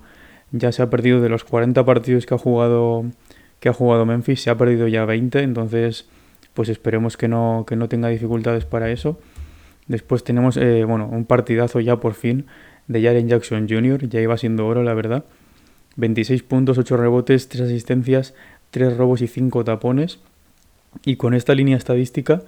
ya 0.50 0.72
se 0.72 0.80
ha 0.80 0.88
perdido 0.88 1.20
de 1.20 1.28
los 1.28 1.44
40 1.44 1.84
partidos 1.84 2.24
que 2.24 2.34
ha 2.34 2.38
jugado 2.38 3.04
que 3.60 3.68
ha 3.68 3.74
jugado 3.74 4.06
Memphis, 4.06 4.42
se 4.42 4.50
ha 4.50 4.56
perdido 4.56 4.88
ya 4.88 5.04
20, 5.04 5.40
entonces 5.42 6.08
pues 6.54 6.70
esperemos 6.70 7.18
que 7.18 7.28
no, 7.28 7.66
que 7.68 7.76
no 7.76 7.88
tenga 7.88 8.08
dificultades 8.08 8.64
para 8.64 8.90
eso. 8.90 9.18
Después 9.88 10.24
tenemos 10.24 10.56
eh, 10.56 10.84
bueno, 10.84 11.06
un 11.06 11.26
partidazo 11.26 11.80
ya 11.80 11.96
por 12.00 12.14
fin 12.14 12.46
de 12.88 13.02
Jaren 13.02 13.28
Jackson 13.28 13.66
Jr., 13.68 14.08
ya 14.08 14.20
iba 14.20 14.38
siendo 14.38 14.66
oro 14.66 14.82
la 14.82 14.94
verdad. 14.94 15.24
26 15.96 16.42
puntos, 16.44 16.78
8 16.78 16.96
rebotes, 16.96 17.48
3 17.48 17.64
asistencias, 17.64 18.34
3 18.70 18.96
robos 18.96 19.20
y 19.20 19.26
5 19.26 19.64
tapones. 19.64 20.20
Y 21.04 21.16
con 21.16 21.34
esta 21.34 21.54
línea 21.54 21.76
estadística 21.76 22.42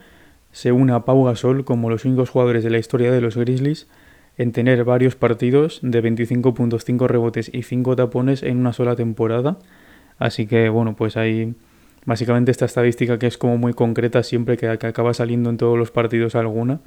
se 0.52 0.72
une 0.72 0.92
a 0.92 1.00
Pau 1.00 1.24
Gasol 1.24 1.64
como 1.64 1.90
los 1.90 2.04
únicos 2.04 2.30
jugadores 2.30 2.64
de 2.64 2.70
la 2.70 2.78
historia 2.78 3.12
de 3.12 3.20
los 3.20 3.36
Grizzlies 3.36 3.88
en 4.36 4.52
tener 4.52 4.84
varios 4.84 5.16
partidos 5.16 5.80
de 5.82 6.00
25 6.00 6.54
puntos, 6.54 6.84
5 6.84 7.08
rebotes 7.08 7.50
y 7.52 7.62
5 7.62 7.96
tapones 7.96 8.42
en 8.42 8.58
una 8.58 8.72
sola 8.72 8.94
temporada. 8.96 9.58
Así 10.18 10.46
que 10.46 10.68
bueno, 10.68 10.94
pues 10.96 11.16
hay 11.16 11.54
básicamente 12.06 12.50
esta 12.50 12.64
estadística 12.64 13.18
que 13.18 13.26
es 13.26 13.36
como 13.36 13.58
muy 13.58 13.74
concreta 13.74 14.22
siempre 14.22 14.56
que, 14.56 14.78
que 14.78 14.86
acaba 14.86 15.12
saliendo 15.14 15.50
en 15.50 15.56
todos 15.56 15.76
los 15.76 15.90
partidos 15.90 16.34
alguna 16.34 16.80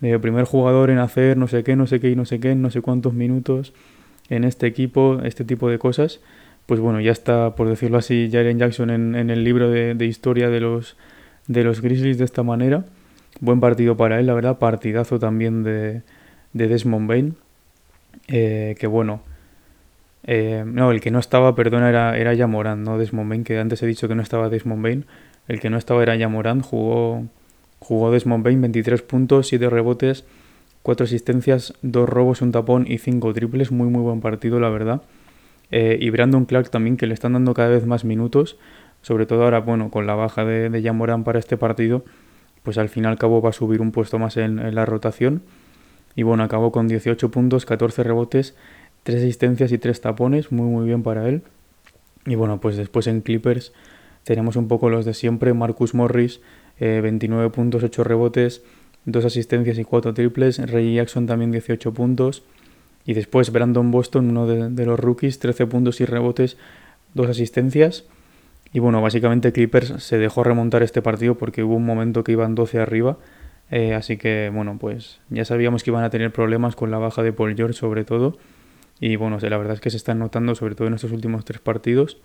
de 0.00 0.18
primer 0.18 0.44
jugador 0.44 0.90
en 0.90 0.98
hacer 0.98 1.36
no 1.36 1.46
sé 1.48 1.62
qué, 1.62 1.76
no 1.76 1.86
sé 1.86 2.00
qué 2.00 2.10
y 2.10 2.16
no 2.16 2.24
sé 2.24 2.40
qué, 2.40 2.54
no 2.54 2.70
sé 2.70 2.80
cuántos 2.80 3.12
minutos 3.12 3.72
en 4.28 4.44
este 4.44 4.66
equipo, 4.66 5.20
este 5.24 5.44
tipo 5.44 5.68
de 5.68 5.78
cosas, 5.78 6.20
pues 6.66 6.80
bueno, 6.80 7.00
ya 7.00 7.10
está, 7.10 7.56
por 7.56 7.68
decirlo 7.68 7.98
así, 7.98 8.28
Jaren 8.30 8.58
Jackson 8.58 8.90
en, 8.90 9.14
en 9.16 9.28
el 9.28 9.42
libro 9.44 9.70
de, 9.70 9.94
de, 9.94 10.06
historia 10.06 10.48
de 10.50 10.60
los, 10.60 10.96
de 11.48 11.64
los 11.64 11.80
Grizzlies 11.80 12.16
de 12.18 12.24
esta 12.24 12.42
manera. 12.44 12.84
Buen 13.40 13.60
partido 13.60 13.96
para 13.96 14.20
él, 14.20 14.26
la 14.26 14.34
verdad, 14.34 14.58
partidazo 14.58 15.18
también 15.18 15.62
de, 15.62 16.02
de 16.52 16.68
Desmond 16.68 17.08
Bain, 17.08 17.36
eh, 18.28 18.76
que 18.78 18.86
bueno, 18.86 19.22
eh, 20.24 20.64
no, 20.66 20.90
el 20.90 21.00
que 21.00 21.10
no 21.10 21.18
estaba, 21.18 21.54
perdona, 21.54 21.88
era, 21.88 22.18
era 22.18 22.34
Yamoran, 22.34 22.84
no 22.84 22.98
Desmond 22.98 23.30
Bain, 23.30 23.44
que 23.44 23.58
antes 23.58 23.82
he 23.82 23.86
dicho 23.86 24.08
que 24.08 24.14
no 24.14 24.22
estaba 24.22 24.48
Desmond 24.48 24.82
Bain, 24.82 25.06
el 25.48 25.60
que 25.60 25.70
no 25.70 25.78
estaba 25.78 26.02
era 26.02 26.16
Yamoran, 26.16 26.60
jugó 26.60 27.24
Jugó 27.80 28.12
Desmond 28.12 28.44
Bain 28.44 28.60
23 28.60 29.02
puntos, 29.02 29.48
7 29.48 29.70
rebotes, 29.70 30.24
4 30.82 31.04
asistencias, 31.04 31.74
2 31.82 32.08
robos, 32.08 32.42
un 32.42 32.52
tapón 32.52 32.84
y 32.86 32.98
5 32.98 33.32
triples. 33.32 33.72
Muy 33.72 33.88
muy 33.88 34.02
buen 34.02 34.20
partido, 34.20 34.60
la 34.60 34.68
verdad. 34.68 35.02
Eh, 35.70 35.98
y 36.00 36.10
Brandon 36.10 36.44
Clark 36.44 36.70
también, 36.70 36.96
que 36.96 37.06
le 37.06 37.14
están 37.14 37.32
dando 37.32 37.54
cada 37.54 37.70
vez 37.70 37.86
más 37.86 38.04
minutos. 38.04 38.58
sobre 39.02 39.24
todo 39.24 39.44
ahora, 39.44 39.60
bueno, 39.60 39.90
con 39.90 40.06
la 40.06 40.14
baja 40.14 40.44
de, 40.44 40.68
de 40.68 40.82
Yamorán 40.82 41.24
para 41.24 41.38
este 41.38 41.56
partido, 41.56 42.04
pues 42.62 42.78
al 42.78 42.88
fin 42.88 43.04
y 43.04 43.06
al 43.06 43.18
cabo 43.18 43.40
va 43.40 43.50
a 43.50 43.52
subir 43.52 43.80
un 43.80 43.92
puesto 43.92 44.18
más 44.18 44.36
en, 44.36 44.74
la 44.74 44.84
rotación. 44.84 45.42
Y 46.14 46.22
bueno, 46.22 46.42
acabó 46.42 46.72
con 46.72 46.88
18 46.88 47.30
puntos, 47.30 47.66
14 47.66 48.02
rebotes, 48.02 48.54
3 49.04 49.18
asistencias 49.18 49.72
y 49.72 49.78
3 49.78 50.00
tapones, 50.00 50.52
muy 50.52 50.66
muy 50.66 50.86
bien 50.86 51.02
para 51.02 51.28
él. 51.28 51.42
Y 52.26 52.34
bueno, 52.34 52.60
pues 52.60 52.76
después 52.76 53.06
en 53.06 53.22
Clippers 53.22 53.72
tenemos 54.24 54.56
un 54.56 54.68
poco 54.68 54.90
los 54.90 55.04
de 55.04 55.14
siempre, 55.14 55.54
Marcus 55.54 55.94
Morris, 55.94 56.40
29 56.78 57.46
eh, 57.46 57.50
puntos, 57.50 57.82
8 57.82 58.04
rebotes, 58.04 58.62
2 59.06 59.24
asistencias 59.24 59.78
y 59.78 59.84
4 59.84 60.12
triples, 60.14 60.70
Ray 60.70 60.94
Jackson 60.94 61.26
también 61.26 61.52
18 61.52 61.94
puntos. 61.94 62.42
Y 63.06 63.14
después 63.14 63.50
Brandon 63.50 63.90
Boston, 63.90 64.28
uno 64.30 64.46
de, 64.46 64.68
de 64.68 64.86
los 64.86 65.00
rookies, 65.00 65.38
13 65.38 65.66
puntos 65.66 66.00
y 66.00 66.04
rebotes, 66.04 66.58
2 67.14 67.30
asistencias. 67.30 68.04
Y 68.72 68.78
bueno, 68.78 69.02
básicamente 69.02 69.52
Clippers 69.52 69.94
se 70.02 70.18
dejó 70.18 70.44
remontar 70.44 70.82
este 70.82 71.02
partido 71.02 71.36
porque 71.36 71.64
hubo 71.64 71.74
un 71.74 71.84
momento 71.84 72.22
que 72.22 72.32
iban 72.32 72.54
12 72.54 72.78
arriba. 72.78 73.18
Eh, 73.70 73.94
así 73.94 74.16
que 74.16 74.50
bueno, 74.52 74.78
pues 74.80 75.20
ya 75.28 75.44
sabíamos 75.44 75.82
que 75.82 75.90
iban 75.90 76.04
a 76.04 76.10
tener 76.10 76.32
problemas 76.32 76.76
con 76.76 76.90
la 76.90 76.98
baja 76.98 77.22
de 77.22 77.32
Paul 77.32 77.54
George 77.56 77.74
sobre 77.74 78.04
todo. 78.04 78.38
Y 79.00 79.16
bueno, 79.16 79.38
la 79.40 79.58
verdad 79.58 79.74
es 79.74 79.80
que 79.80 79.90
se 79.90 79.96
están 79.96 80.18
notando 80.18 80.54
sobre 80.54 80.74
todo 80.74 80.88
en 80.88 80.94
estos 80.94 81.10
últimos 81.10 81.44
tres 81.44 81.60
partidos. 81.60 82.18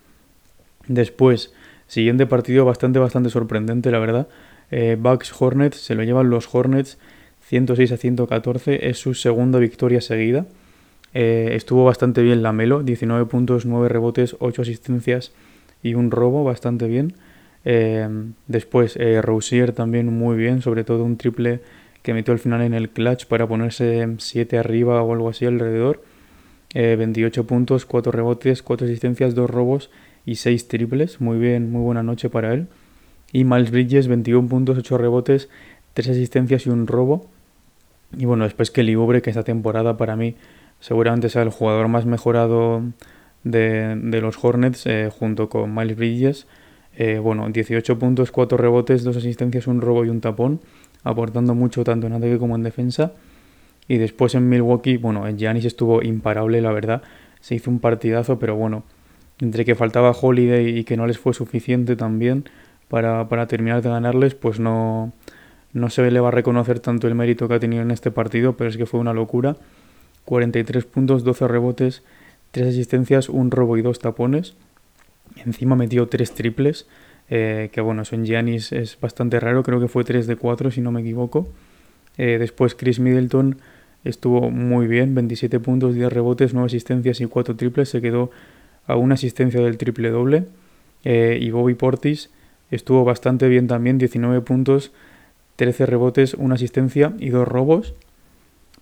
Después, 0.87 1.53
siguiente 1.87 2.27
partido 2.27 2.65
bastante, 2.65 2.99
bastante 2.99 3.29
sorprendente, 3.29 3.89
la 3.91 3.99
verdad. 3.99 4.27
Eh, 4.71 4.97
Bucks 4.99 5.33
Hornets, 5.39 5.77
se 5.77 5.95
lo 5.95 6.03
llevan 6.03 6.29
los 6.29 6.53
Hornets 6.53 6.99
106 7.47 7.91
a 7.91 7.97
114. 7.97 8.89
Es 8.89 8.99
su 8.99 9.15
segunda 9.15 9.57
victoria 9.57 10.01
seguida. 10.01 10.45
Eh, 11.13 11.51
estuvo 11.53 11.85
bastante 11.85 12.21
bien 12.21 12.43
la 12.43 12.51
Melo, 12.51 12.83
19 12.83 13.25
puntos, 13.25 13.65
9 13.65 13.87
rebotes, 13.87 14.35
8 14.39 14.61
asistencias 14.61 15.31
y 15.86 15.94
un 15.94 16.10
robo 16.10 16.44
bastante 16.44 16.88
bien. 16.88 17.13
Eh, 17.63 18.10
después, 18.48 18.98
eh, 19.00 19.22
también 19.75 20.12
muy 20.18 20.36
bien, 20.36 20.63
sobre 20.63 20.84
todo 20.84 21.04
un 21.04 21.15
triple 21.15 21.62
que 22.01 22.15
metió 22.15 22.34
al 22.34 22.39
final 22.39 22.63
en 22.63 22.74
el 22.74 22.89
clutch 22.89 23.27
para 23.27 23.48
ponerse 23.48 24.08
7 24.18 24.58
arriba 24.58 25.04
o 25.04 25.13
algo 25.13 25.30
así 25.30 25.46
alrededor. 25.46 26.04
28 26.74 27.39
eh, 27.39 27.44
puntos, 27.44 27.86
4 27.86 28.12
rebotes, 28.12 28.63
4 28.63 28.88
asistencias, 28.88 29.36
2 29.36 29.48
robos 29.48 29.92
y 30.25 30.38
6 30.38 30.68
triples. 30.68 31.22
Muy 31.22 31.38
bien, 31.38 31.72
muy 31.72 31.84
buena 31.84 32.01
noche 32.01 32.32
para 32.32 32.51
él. 32.51 32.68
Y 33.32 33.44
Miles 33.44 33.70
Bridges, 33.70 34.08
21 34.08 34.48
puntos, 34.50 34.80
8 34.80 34.98
rebotes, 34.98 35.50
3 35.94 36.10
asistencias 36.10 36.65
y 36.65 36.72
un 36.72 36.88
robo. 36.88 37.27
Y 38.18 38.25
bueno, 38.25 38.46
después 38.46 38.72
que 38.72 38.82
Liubre, 38.82 39.22
que 39.22 39.30
esta 39.30 39.44
temporada 39.44 39.98
para 39.98 40.15
mí 40.15 40.36
seguramente 40.80 41.30
sea 41.30 41.44
el 41.44 41.50
jugador 41.50 41.88
más 41.89 42.08
mejorado 42.08 42.82
de, 43.45 44.19
los 44.21 44.43
Hornets 44.43 44.85
eh, 44.87 45.09
junto 45.17 45.47
con 45.47 45.73
Miles 45.73 45.95
Bridges. 45.95 46.47
Eh, 46.97 47.19
bueno, 47.19 47.49
18 47.49 47.97
puntos, 47.97 48.31
4 48.31 48.57
rebotes, 48.57 49.03
2 49.03 49.15
asistencias, 49.15 49.67
un 49.67 49.79
robo 49.79 50.03
y 50.03 50.09
un 50.09 50.19
tapón, 50.19 50.59
aportando 51.03 51.55
mucho 51.55 51.83
tanto 51.83 52.07
en 52.07 52.13
ataque 52.13 52.37
como 52.37 52.55
en 52.55 52.63
defensa. 52.63 53.13
Y 53.87 53.97
después 53.97 54.35
en 54.35 54.49
Milwaukee, 54.49 54.97
bueno, 54.97 55.25
Giannis 55.29 55.65
estuvo 55.65 56.01
imparable, 56.01 56.59
la 56.61 56.71
verdad. 56.71 57.03
Se 57.39 57.55
hizo 57.55 57.69
un 57.69 57.79
partidazo, 57.79 58.39
pero 58.39 58.55
bueno, 58.55 58.83
entre 59.39 59.63
que 59.63 59.75
faltaba 59.75 60.11
Holiday 60.11 60.79
y 60.79 60.83
que 60.83 60.97
no 60.97 61.05
les 61.05 61.19
fue 61.19 61.33
suficiente 61.33 61.95
también 61.95 62.45
para, 62.87 63.29
para 63.29 63.45
terminar 63.45 63.83
de 63.83 63.89
ganarles, 63.89 64.33
pues 64.33 64.59
no, 64.59 65.13
no 65.73 65.89
se 65.91 66.09
le 66.09 66.19
va 66.19 66.29
a 66.29 66.31
reconocer 66.31 66.79
tanto 66.79 67.07
el 67.07 67.13
mérito 67.13 67.47
que 67.47 67.53
ha 67.53 67.59
tenido 67.59 67.83
en 67.83 67.91
este 67.91 68.09
partido, 68.09 68.57
pero 68.57 68.69
es 68.69 68.77
que 68.77 68.87
fue 68.87 68.99
una 68.99 69.13
locura. 69.13 69.57
43 70.23 70.85
puntos, 70.85 71.23
12 71.23 71.47
rebotes, 71.47 72.03
tres 72.55 72.69
asistencias, 72.69 73.27
un 73.27 73.51
robo 73.51 73.75
y 73.75 73.81
dos 73.81 74.00
tapones. 74.00 74.53
Encima 75.45 75.75
metió 75.75 76.07
tres 76.07 76.31
triples, 76.31 76.88
eh, 77.29 77.69
que 77.74 77.81
bueno, 77.81 78.03
eso 78.03 78.15
en 78.15 78.24
Giannis 78.24 78.71
es 78.71 78.97
bastante 78.97 79.41
raro, 79.41 79.62
creo 79.62 79.81
que 79.81 79.89
fue 79.89 80.05
3 80.05 80.25
de 80.25 80.38
4 80.38 80.71
si 80.71 80.79
no 80.79 80.93
me 80.93 81.01
equivoco. 81.01 81.50
Eh, 82.17 82.38
después 82.39 82.74
Chris 82.74 83.01
Middleton 83.01 83.57
estuvo 84.05 84.51
muy 84.51 84.88
bien, 84.88 85.13
27 85.15 85.59
puntos, 85.59 85.95
10 85.95 86.13
rebotes, 86.13 86.53
9 86.53 86.67
asistencias 86.67 87.19
y 87.19 87.25
4 87.25 87.57
triples, 87.57 87.89
se 87.89 88.00
quedó 88.00 88.31
a 88.88 88.95
una 88.95 89.15
asistencia 89.15 89.59
del 89.59 89.77
triple 89.77 90.09
doble. 90.09 90.45
Eh, 91.03 91.38
y 91.41 91.51
Bobby 91.51 91.74
Portis 91.74 92.29
estuvo 92.71 93.03
bastante 93.03 93.50
bien 93.50 93.67
también, 93.67 93.97
19 93.97 94.39
puntos, 94.39 94.93
13 95.57 95.88
rebotes, 95.88 96.35
una 96.35 96.55
asistencia 96.55 97.12
y 97.19 97.31
dos 97.31 97.45
robos. 97.45 97.95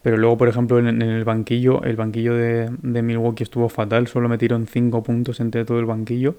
Pero 0.03 0.17
luego, 0.17 0.37
por 0.37 0.49
ejemplo, 0.49 0.79
en, 0.79 1.01
el 1.01 1.23
banquillo, 1.23 1.81
el 1.83 1.95
banquillo 1.95 2.35
de, 2.35 2.69
Milwaukee 2.81 3.43
estuvo 3.43 3.69
fatal, 3.69 4.07
solo 4.07 4.29
metieron 4.29 4.67
5 4.67 5.01
puntos 5.01 5.39
entre 5.39 5.63
todo 5.63 5.79
el 5.79 5.85
banquillo, 5.85 6.35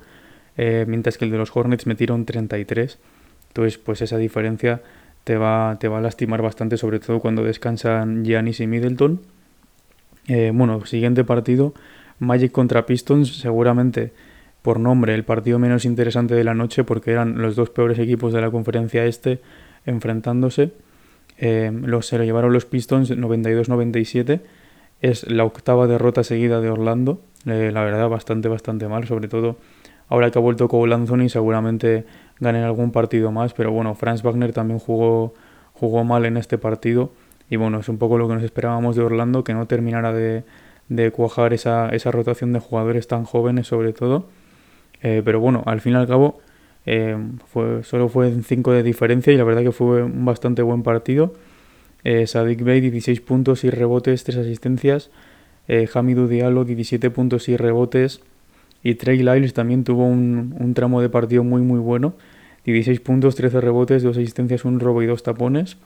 eh, 0.56 0.84
mientras 0.86 1.18
que 1.18 1.24
el 1.24 1.30
de 1.30 1.38
los 1.38 1.56
Hornets 1.56 1.86
metieron 1.86 2.26
33. 2.26 2.98
Entonces, 3.48 3.78
pues 3.78 4.02
esa 4.02 4.18
diferencia 4.18 4.82
te 5.24 5.38
va, 5.38 5.78
te 5.80 5.88
va 5.88 5.98
a 5.98 6.00
lastimar 6.02 6.42
bastante, 6.42 6.76
sobre 6.76 7.00
todo 7.00 7.20
cuando 7.20 7.42
descansan 7.42 8.24
Giannis 8.24 8.60
y 8.60 8.66
Middleton. 8.66 9.20
Eh, 10.28 10.52
bueno, 10.54 10.84
siguiente 10.84 11.24
partido, 11.24 11.72
Magic 12.18 12.52
contra 12.52 12.84
Pistons, 12.84 13.38
seguramente 13.38 14.12
por 14.64 14.80
nombre 14.80 15.14
el 15.14 15.24
partido 15.24 15.58
menos 15.58 15.84
interesante 15.84 16.34
de 16.34 16.42
la 16.42 16.54
noche 16.54 16.84
porque 16.84 17.10
eran 17.10 17.42
los 17.42 17.54
dos 17.54 17.68
peores 17.68 17.98
equipos 17.98 18.32
de 18.32 18.40
la 18.40 18.50
conferencia 18.50 19.04
este 19.04 19.40
enfrentándose. 19.84 20.72
Eh, 21.38 21.72
se 22.02 22.18
lo 22.18 22.24
llevaron 22.24 22.52
los 22.52 22.64
Pistons 22.64 23.10
92-97. 23.10 24.40
Es 25.00 25.28
la 25.30 25.44
octava 25.44 25.86
derrota 25.86 26.24
seguida 26.24 26.60
de 26.60 26.70
Orlando. 26.70 27.20
Eh, 27.46 27.70
la 27.72 27.84
verdad, 27.84 28.08
bastante, 28.08 28.48
bastante 28.48 28.88
mal. 28.88 29.06
Sobre 29.06 29.28
todo 29.28 29.56
ahora 30.08 30.30
que 30.30 30.38
ha 30.38 30.42
vuelto 30.42 30.68
Cole 30.68 30.94
Anthony, 30.94 31.28
seguramente 31.28 32.04
ganen 32.40 32.62
algún 32.62 32.90
partido 32.90 33.30
más. 33.30 33.52
Pero 33.54 33.72
bueno, 33.72 33.94
Franz 33.94 34.22
Wagner 34.22 34.52
también 34.52 34.78
jugó, 34.78 35.34
jugó 35.74 36.04
mal 36.04 36.24
en 36.24 36.36
este 36.36 36.58
partido. 36.58 37.12
Y 37.50 37.56
bueno, 37.56 37.80
es 37.80 37.88
un 37.88 37.98
poco 37.98 38.16
lo 38.18 38.28
que 38.28 38.34
nos 38.34 38.42
esperábamos 38.42 38.96
de 38.96 39.02
Orlando, 39.02 39.44
que 39.44 39.52
no 39.52 39.66
terminara 39.66 40.12
de, 40.12 40.44
de 40.88 41.10
cuajar 41.10 41.52
esa, 41.52 41.90
esa 41.90 42.10
rotación 42.10 42.52
de 42.52 42.60
jugadores 42.60 43.06
tan 43.06 43.24
jóvenes, 43.24 43.66
sobre 43.66 43.92
todo. 43.92 44.26
Eh, 45.02 45.22
pero 45.24 45.40
bueno, 45.40 45.62
al 45.66 45.80
fin 45.80 45.92
y 45.92 45.96
al 45.96 46.06
cabo 46.06 46.40
eh, 46.86 47.16
fue, 47.46 47.82
solo 47.82 48.08
fue 48.08 48.28
en 48.28 48.42
5 48.44 48.72
de 48.72 48.82
diferencia 48.82 49.32
y 49.32 49.36
la 49.36 49.44
verdad 49.44 49.62
que 49.62 49.72
fue 49.72 50.02
un 50.02 50.24
bastante 50.24 50.62
buen 50.62 50.82
partido. 50.82 51.32
Eh, 52.04 52.26
Sadik 52.26 52.62
Bey 52.62 52.80
16 52.80 53.20
puntos 53.22 53.64
y 53.64 53.70
rebotes, 53.70 54.24
3 54.24 54.38
asistencias. 54.38 55.10
Eh, 55.68 55.88
Hamidou 55.92 56.26
Diallo 56.28 56.64
17 56.64 57.10
puntos 57.10 57.48
y 57.48 57.56
rebotes. 57.56 58.20
Y 58.82 58.96
Trey 58.96 59.22
Lyles 59.22 59.54
también 59.54 59.82
tuvo 59.82 60.04
un, 60.06 60.54
un, 60.58 60.74
tramo 60.74 61.00
de 61.00 61.08
partido 61.08 61.42
muy 61.42 61.62
muy 61.62 61.78
bueno. 61.78 62.14
16 62.66 63.00
puntos, 63.00 63.34
13 63.34 63.60
rebotes, 63.60 64.02
2 64.02 64.16
asistencias, 64.16 64.64
un 64.64 64.78
robo 64.78 65.02
y 65.02 65.06
2 65.06 65.22
tapones. 65.22 65.78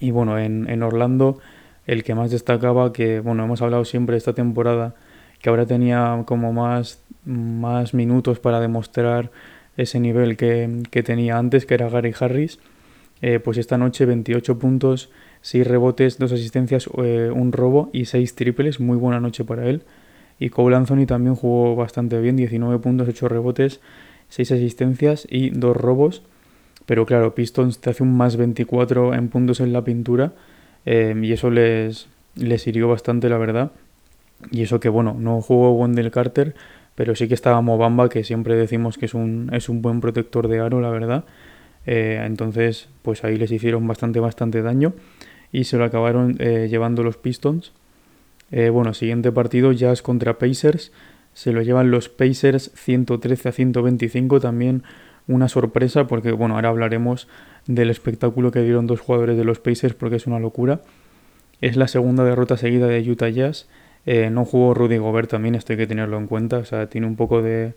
Y 0.00 0.10
bueno, 0.10 0.38
en, 0.38 0.68
en 0.70 0.82
Orlando 0.82 1.38
el 1.86 2.02
que 2.04 2.14
más 2.14 2.30
destacaba, 2.30 2.92
que 2.92 3.20
bueno, 3.20 3.44
hemos 3.44 3.62
hablado 3.62 3.84
siempre 3.84 4.16
esta 4.16 4.32
temporada, 4.32 4.94
que 5.40 5.50
ahora 5.50 5.66
tenía 5.66 6.22
como 6.26 6.52
más, 6.52 7.00
más 7.24 7.94
minutos 7.94 8.40
para 8.40 8.60
demostrar 8.60 9.30
ese 9.76 10.00
nivel 10.00 10.36
que, 10.36 11.02
tenía 11.04 11.38
antes, 11.38 11.66
que 11.66 11.74
era 11.74 11.88
Gary 11.88 12.14
Harris. 12.18 12.58
Eh, 13.22 13.40
pues 13.40 13.56
esta 13.58 13.78
noche 13.78 14.04
28 14.04 14.58
puntos, 14.58 15.10
6 15.40 15.66
rebotes, 15.66 16.18
2 16.18 16.32
asistencias, 16.32 16.88
eh, 17.02 17.30
un 17.34 17.52
robo 17.52 17.90
y 17.92 18.06
6 18.06 18.34
triples. 18.34 18.80
Muy 18.80 18.96
buena 18.96 19.20
noche 19.20 19.44
para 19.44 19.66
él. 19.68 19.82
Y 20.38 20.50
Cole 20.50 20.76
Anthony 20.76 21.06
también 21.06 21.34
jugó 21.34 21.76
bastante 21.76 22.20
bien, 22.20 22.36
19 22.36 22.78
puntos, 22.78 23.08
8 23.08 23.28
rebotes, 23.28 23.80
6 24.28 24.52
asistencias 24.52 25.26
y 25.30 25.50
2 25.50 25.76
robos. 25.76 26.22
Pero 26.84 27.04
claro, 27.04 27.34
Pistons 27.34 27.80
te 27.80 27.90
hace 27.90 28.02
un 28.02 28.16
más 28.16 28.36
24 28.36 29.14
en 29.14 29.28
puntos 29.28 29.60
en 29.60 29.72
la 29.72 29.82
pintura 29.82 30.32
eh, 30.84 31.14
y 31.20 31.32
eso 31.32 31.50
les, 31.50 32.08
les 32.36 32.66
hirió 32.66 32.88
bastante, 32.88 33.28
la 33.28 33.38
verdad. 33.38 33.72
Y 34.50 34.62
eso 34.62 34.78
que, 34.80 34.88
bueno, 34.88 35.16
no 35.18 35.40
jugó 35.40 35.72
Wendell 35.72 36.10
Carter, 36.10 36.54
pero 36.96 37.14
sí 37.14 37.28
que 37.28 37.34
estaba 37.34 37.60
Mobamba, 37.60 38.08
que 38.08 38.24
siempre 38.24 38.56
decimos 38.56 38.98
que 38.98 39.06
es 39.06 39.14
un, 39.14 39.50
es 39.52 39.68
un 39.68 39.82
buen 39.82 40.00
protector 40.00 40.48
de 40.48 40.60
aro, 40.60 40.80
la 40.80 40.90
verdad. 40.90 41.24
Eh, 41.84 42.20
entonces, 42.24 42.88
pues 43.02 43.22
ahí 43.22 43.36
les 43.36 43.52
hicieron 43.52 43.86
bastante, 43.86 44.18
bastante 44.18 44.62
daño 44.62 44.94
y 45.52 45.64
se 45.64 45.76
lo 45.76 45.84
acabaron 45.84 46.36
eh, 46.40 46.66
llevando 46.68 47.02
los 47.02 47.18
Pistons. 47.18 47.72
Eh, 48.50 48.70
bueno, 48.70 48.94
siguiente 48.94 49.30
partido, 49.30 49.72
Jazz 49.72 50.02
contra 50.02 50.38
Pacers. 50.38 50.90
Se 51.34 51.52
lo 51.52 51.60
llevan 51.60 51.90
los 51.90 52.08
Pacers 52.08 52.72
113 52.74 53.50
a 53.50 53.52
125, 53.52 54.40
también 54.40 54.82
una 55.28 55.48
sorpresa 55.48 56.06
porque, 56.06 56.32
bueno, 56.32 56.54
ahora 56.54 56.70
hablaremos 56.70 57.28
del 57.66 57.90
espectáculo 57.90 58.50
que 58.52 58.62
dieron 58.62 58.86
dos 58.86 59.00
jugadores 59.00 59.36
de 59.36 59.44
los 59.44 59.58
Pacers 59.58 59.94
porque 59.94 60.16
es 60.16 60.26
una 60.26 60.38
locura. 60.38 60.80
Es 61.60 61.76
la 61.76 61.88
segunda 61.88 62.24
derrota 62.24 62.56
seguida 62.56 62.86
de 62.86 63.10
Utah 63.10 63.28
Jazz 63.28 63.68
eh, 64.06 64.30
no 64.30 64.44
jugó 64.44 64.72
Rudy 64.72 64.98
Gobert 64.98 65.28
también, 65.28 65.56
esto 65.56 65.72
hay 65.72 65.78
que 65.78 65.86
tenerlo 65.88 66.16
en 66.16 66.28
cuenta. 66.28 66.58
O 66.58 66.64
sea, 66.64 66.88
tiene 66.88 67.08
un 67.08 67.16
poco 67.16 67.42
de, 67.42 67.74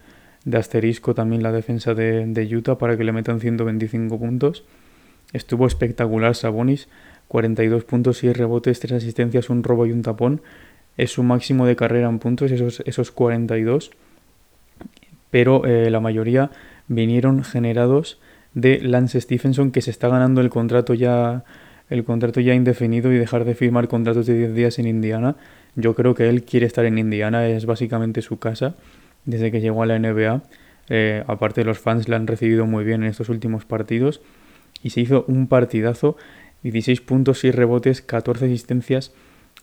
asterisco 0.53 1.15
también 1.15 1.43
la 1.43 1.51
defensa 1.51 1.95
de, 1.95 2.55
Utah 2.55 2.77
para 2.77 2.95
que 2.95 3.03
le 3.03 3.11
metan 3.11 3.39
125 3.39 4.17
puntos. 4.19 4.63
Estuvo 5.33 5.65
espectacular 5.67 6.35
Sabonis, 6.35 6.87
42 7.27 7.83
puntos, 7.83 8.23
y 8.23 8.31
rebotes, 8.31 8.79
3 8.79 8.93
asistencias, 8.93 9.49
un 9.49 9.63
robo 9.63 9.87
y 9.87 9.91
un 9.91 10.03
tapón. 10.03 10.41
Es 10.97 11.11
su 11.11 11.23
máximo 11.23 11.65
de 11.65 11.75
carrera 11.75 12.07
en 12.07 12.19
puntos, 12.19 12.51
esos, 12.51 12.81
esos 12.85 13.11
42. 13.11 13.91
pero 15.31 15.65
eh, 15.65 15.89
la 15.89 15.99
mayoría 15.99 16.51
vinieron 16.87 17.43
generados 17.43 18.19
de 18.53 18.79
Lance 18.81 19.21
Stephenson 19.21 19.71
que 19.71 19.81
se 19.81 19.91
está 19.91 20.07
ganando 20.07 20.41
el 20.41 20.49
contrato 20.49 20.95
ya 20.95 21.43
el 21.89 22.03
contrato 22.03 22.39
ya 22.39 22.53
indefinido 22.53 23.11
y 23.11 23.17
dejar 23.17 23.45
de 23.45 23.55
firmar 23.55 23.87
contratos 23.87 24.27
de 24.27 24.37
10 24.37 24.53
días 24.53 24.79
en 24.79 24.87
Indiana. 24.87 25.35
Yo 25.79 25.95
creo 25.95 26.15
que 26.15 26.29
él 26.29 26.43
quiere 26.43 26.65
estar 26.65 26.85
en 26.85 26.97
Indiana, 26.97 27.47
es 27.47 27.65
básicamente 27.65 28.21
su 28.21 28.37
casa 28.39 28.75
desde 29.25 29.51
que 29.51 29.61
llegó 29.61 29.83
a 29.83 29.85
la 29.85 29.97
NBA. 29.97 30.41
Eh, 30.89 31.23
aparte 31.27 31.63
los 31.63 31.79
fans 31.79 32.09
la 32.09 32.15
han 32.15 32.27
recibido 32.27 32.65
muy 32.65 32.83
bien 32.83 33.03
en 33.03 33.09
estos 33.09 33.29
últimos 33.29 33.65
partidos 33.65 34.21
y 34.81 34.89
se 34.89 35.01
hizo 35.01 35.23
un 35.27 35.47
partidazo, 35.47 36.17
16 36.63 37.01
puntos, 37.01 37.39
6 37.39 37.55
rebotes, 37.55 38.01
14 38.01 38.45
asistencias 38.45 39.13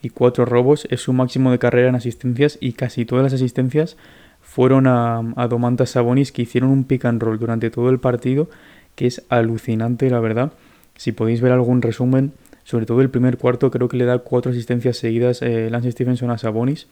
y 0.03 0.11
4 0.11 0.45
robos, 0.45 0.87
es 0.91 1.01
su 1.01 1.13
máximo 1.13 1.51
de 1.51 1.59
carrera 1.59 1.89
en 1.89 1.97
asistencias 1.97 2.59
y 2.61 2.73
casi 2.73 3.05
todas 3.05 3.25
las 3.25 3.33
asistencias 3.33 3.97
fueron 4.41 4.87
a, 4.87 5.19
a 5.37 5.49
Domantas 5.49 5.91
Sabonis 5.91 6.31
que 6.31 6.43
hicieron 6.43 6.71
un 6.71 6.85
pick 6.85 7.05
and 7.05 7.21
roll 7.21 7.39
durante 7.39 7.71
todo 7.71 7.91
el 7.91 7.99
partido 7.99 8.49
que 8.95 9.07
es 9.07 9.25
alucinante 9.29 10.09
la 10.11 10.21
verdad. 10.21 10.53
Si 10.97 11.13
podéis 11.13 11.41
ver 11.41 11.53
algún 11.53 11.83
resumen, 11.83 12.33
sobre 12.67 12.85
todo 12.85 13.01
el 13.01 13.11
primer 13.11 13.39
cuarto 13.39 13.71
creo 13.71 13.87
que 13.89 13.97
le 13.97 14.05
da 14.07 14.19
cuatro 14.19 14.51
asistencias 14.51 14.97
seguidas 14.97 15.41
eh, 15.41 15.71
Lance 15.71 15.93
Stevenson 15.93 16.33
a 16.33 16.37
Sabonis. 16.37 16.89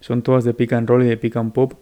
Son 0.00 0.22
todas 0.22 0.44
de 0.44 0.54
pick 0.54 0.72
and 0.72 0.88
roll 0.88 1.02
y 1.02 1.06
de 1.06 1.18
pick 1.18 1.36
and 1.36 1.52
pop 1.52 1.74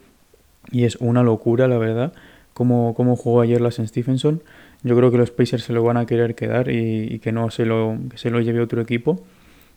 y 0.72 0.82
es 0.82 0.96
una 0.96 1.22
locura 1.22 1.68
la 1.68 1.78
verdad 1.78 2.12
como, 2.52 2.94
como 2.94 3.14
jugó 3.14 3.40
ayer 3.40 3.60
Lance 3.60 3.86
Stevenson. 3.86 4.42
Yo 4.82 4.96
creo 4.96 5.12
que 5.12 5.18
los 5.18 5.30
Pacers 5.30 5.62
se 5.62 5.72
lo 5.72 5.84
van 5.84 5.96
a 5.98 6.04
querer 6.04 6.34
quedar 6.34 6.68
y, 6.68 7.20
que 7.20 7.30
no 7.30 7.52
se 7.52 7.64
lo, 7.64 7.96
se 8.16 8.30
lo 8.30 8.40
lleve 8.40 8.60
otro 8.60 8.80
equipo. 8.80 9.24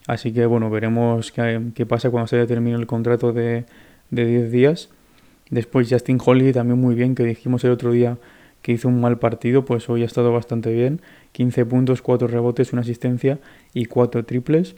Así 0.08 0.34
que 0.34 0.48
bueno, 0.48 0.72
veremos 0.72 1.32
qué, 1.32 1.86
pasa 1.88 2.10
cuando 2.10 2.30
se 2.30 2.44
termine 2.48 2.78
el 2.78 2.88
contrato 2.88 3.32
de, 3.32 3.66
de 4.10 4.26
10 4.26 4.52
días. 4.52 4.90
Después 5.52 5.88
Justin 5.88 6.18
Holly 6.24 6.52
también 6.52 6.82
muy 6.82 6.96
bien, 6.96 7.14
que 7.14 7.26
dijimos 7.26 7.64
el 7.64 7.70
otro 7.70 7.92
día 7.92 8.18
que 8.62 8.74
hizo 8.74 8.88
un 8.88 9.02
mal 9.02 9.20
partido, 9.20 9.66
pues 9.66 9.90
hoy 9.90 10.04
ha 10.04 10.06
estado 10.06 10.32
bastante 10.32 10.72
bien. 10.72 11.02
15 11.32 11.66
puntos, 11.66 12.02
4 12.02 12.28
rebotes, 12.28 12.74
una 12.74 12.82
asistencia 12.82 13.40
y 13.74 13.86
4 13.86 14.26
triples. 14.26 14.76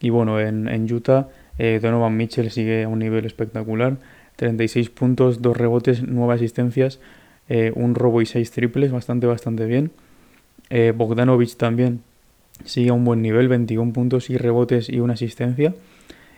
Y 0.00 0.10
bueno, 0.10 0.40
en, 0.40 0.68
en 0.68 0.92
Utah 0.92 1.28
eh, 1.58 1.78
Donovan 1.80 2.16
Mitchell 2.16 2.50
sigue 2.50 2.84
a 2.84 2.88
un 2.88 3.00
nivel 3.00 3.26
espectacular. 3.26 3.98
36 4.36 4.88
puntos, 4.88 5.42
2 5.42 5.54
rebotes, 5.54 6.02
9 6.02 6.32
asistencias, 6.32 6.98
eh, 7.50 7.72
un 7.74 7.94
robo 7.94 8.22
y 8.22 8.26
6 8.26 8.50
triples, 8.50 8.90
bastante, 8.90 9.26
bastante 9.26 9.66
bien. 9.66 9.90
Eh, 10.70 10.94
Bogdanovich 10.96 11.56
también 11.56 12.00
sigue 12.64 12.88
a 12.88 12.94
un 12.94 13.04
buen 13.04 13.20
nivel, 13.20 13.48
21 13.48 13.92
puntos 13.92 14.30
y 14.30 14.38
rebotes 14.38 14.88
y 14.88 15.00
una 15.00 15.12
asistencia. 15.12 15.74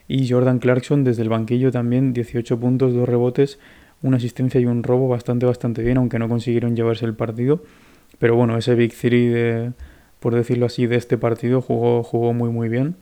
Y 0.08 0.28
Jordan 0.28 0.58
Clarkson 0.58 1.04
desde 1.04 1.22
el 1.22 1.28
banquillo 1.28 1.70
también, 1.70 2.12
18 2.12 2.58
puntos, 2.58 2.92
2 2.92 3.08
rebotes, 3.08 3.60
una 4.02 4.16
asistencia 4.16 4.60
y 4.60 4.66
un 4.66 4.82
robo 4.82 5.08
bastante, 5.08 5.46
bastante 5.46 5.82
bien, 5.82 5.98
aunque 5.98 6.18
no 6.18 6.28
consiguieron 6.28 6.76
llevarse 6.76 7.04
el 7.04 7.14
partido. 7.14 7.62
Pero 8.18 8.36
bueno, 8.36 8.56
ese 8.56 8.74
Big 8.74 8.94
Three, 8.94 9.28
de, 9.28 9.72
por 10.20 10.34
decirlo 10.34 10.66
así, 10.66 10.86
de 10.86 10.96
este 10.96 11.18
partido 11.18 11.62
jugó, 11.62 12.02
jugó 12.02 12.32
muy, 12.32 12.50
muy 12.50 12.68
bien. 12.68 12.96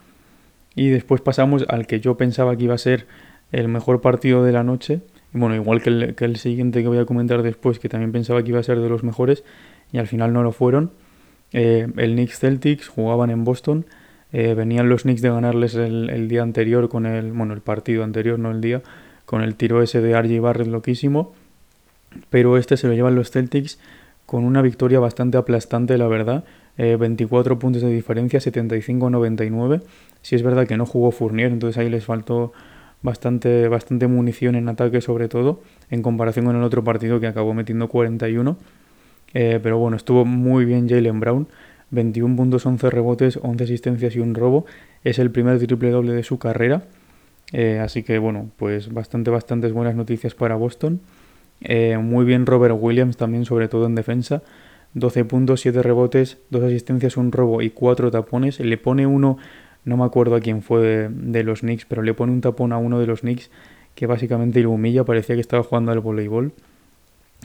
Y 0.74 0.88
después 0.88 1.20
pasamos 1.20 1.64
al 1.68 1.86
que 1.86 2.00
yo 2.00 2.16
pensaba 2.16 2.56
que 2.56 2.64
iba 2.64 2.74
a 2.74 2.78
ser 2.78 3.06
el 3.52 3.68
mejor 3.68 4.00
partido 4.00 4.44
de 4.44 4.52
la 4.52 4.62
noche, 4.62 5.00
y 5.34 5.38
bueno, 5.38 5.54
igual 5.54 5.82
que 5.82 5.90
el, 5.90 6.14
que 6.14 6.24
el, 6.24 6.36
siguiente 6.36 6.82
que 6.82 6.88
voy 6.88 6.98
a 6.98 7.04
comentar 7.04 7.42
después, 7.42 7.78
que 7.78 7.88
también 7.88 8.12
pensaba 8.12 8.42
que 8.42 8.50
iba 8.50 8.60
a 8.60 8.62
ser 8.62 8.78
de 8.80 8.88
los 8.88 9.02
mejores, 9.02 9.44
y 9.92 9.98
al 9.98 10.06
final 10.06 10.32
no 10.32 10.42
lo 10.42 10.52
fueron. 10.52 10.92
Eh, 11.52 11.88
el 11.96 12.12
Knicks 12.12 12.38
Celtics 12.38 12.88
jugaban 12.88 13.30
en 13.30 13.44
Boston. 13.44 13.86
Eh, 14.32 14.54
venían 14.54 14.88
los 14.88 15.02
Knicks 15.02 15.22
de 15.22 15.30
ganarles 15.30 15.74
el, 15.74 16.28
día 16.28 16.42
anterior 16.42 16.88
con 16.88 17.06
el. 17.06 17.32
Bueno, 17.32 17.54
el 17.54 17.60
partido 17.60 18.04
anterior, 18.04 18.38
no 18.38 18.50
el 18.50 18.60
día. 18.60 18.82
Con 19.30 19.42
el 19.42 19.54
tiro 19.54 19.80
ese 19.80 20.00
de 20.00 20.20
RJ 20.20 20.40
Barrett 20.40 20.66
loquísimo. 20.66 21.32
Pero 22.30 22.56
este 22.56 22.76
se 22.76 22.88
lo 22.88 22.94
llevan 22.94 23.14
los 23.14 23.30
Celtics 23.30 23.78
con 24.26 24.42
una 24.42 24.60
victoria 24.60 24.98
bastante 24.98 25.38
aplastante, 25.38 25.96
la 25.98 26.08
verdad. 26.08 26.42
24 26.76 27.54
eh, 27.54 27.56
puntos 27.56 27.80
de 27.80 27.92
diferencia, 27.92 28.40
75-99. 28.40 29.82
Si 30.20 30.34
es 30.34 30.42
verdad 30.42 30.66
que 30.66 30.76
no 30.76 30.84
jugó 30.84 31.12
Fournier, 31.12 31.52
entonces 31.52 31.78
ahí 31.78 31.88
les 31.88 32.04
faltó 32.04 32.52
bastante, 33.02 33.68
bastante 33.68 34.08
munición 34.08 34.56
en 34.56 34.68
ataque 34.68 35.00
sobre 35.00 35.28
todo, 35.28 35.60
en 35.90 36.02
comparación 36.02 36.46
con 36.46 36.56
el 36.56 36.64
otro 36.64 36.82
partido 36.82 37.20
que 37.20 37.28
acabó 37.28 37.54
metiendo 37.54 37.86
41. 37.86 38.58
Eh, 39.32 39.60
pero 39.62 39.78
bueno, 39.78 39.96
estuvo 39.96 40.24
muy 40.24 40.64
bien 40.64 40.88
Jalen 40.88 41.20
Brown. 41.20 41.46
21 41.92 42.34
puntos, 42.34 42.66
11 42.66 42.90
rebotes, 42.90 43.38
11 43.40 43.62
asistencias 43.62 44.16
y 44.16 44.18
un 44.18 44.34
robo. 44.34 44.66
Es 45.04 45.20
el 45.20 45.30
primer 45.30 45.64
triple 45.64 45.90
doble 45.90 46.14
de 46.14 46.24
su 46.24 46.40
carrera. 46.40 46.82
Eh, 47.52 47.78
así 47.80 48.02
que 48.02 48.18
bueno, 48.18 48.50
pues 48.56 48.92
bastante, 48.92 49.30
bastantes 49.30 49.72
buenas 49.72 49.94
noticias 49.94 50.34
para 50.34 50.54
Boston. 50.54 51.00
Eh, 51.60 51.98
muy 51.98 52.24
bien 52.24 52.46
Robert 52.46 52.76
Williams 52.78 53.16
también, 53.16 53.44
sobre 53.44 53.68
todo 53.68 53.86
en 53.86 53.94
defensa. 53.94 54.42
12 54.94 55.24
puntos, 55.24 55.60
7 55.60 55.82
rebotes, 55.82 56.38
2 56.50 56.64
asistencias, 56.64 57.16
un 57.16 57.32
robo 57.32 57.62
y 57.62 57.70
4 57.70 58.10
tapones. 58.10 58.58
Le 58.60 58.76
pone 58.76 59.06
uno 59.06 59.38
no 59.84 59.96
me 59.96 60.04
acuerdo 60.04 60.34
a 60.34 60.40
quién 60.40 60.62
fue 60.62 61.08
de, 61.10 61.42
los 61.42 61.60
Knicks, 61.60 61.86
pero 61.86 62.02
le 62.02 62.14
pone 62.14 62.32
un 62.32 62.40
tapón 62.40 62.72
a 62.72 62.78
uno 62.78 62.98
de 62.98 63.06
los 63.06 63.20
Knicks 63.20 63.50
que 63.94 64.06
básicamente 64.06 64.60
lo 64.60 65.04
parecía 65.04 65.34
que 65.34 65.40
estaba 65.40 65.62
jugando 65.62 65.92
al 65.92 66.00
voleibol. 66.00 66.52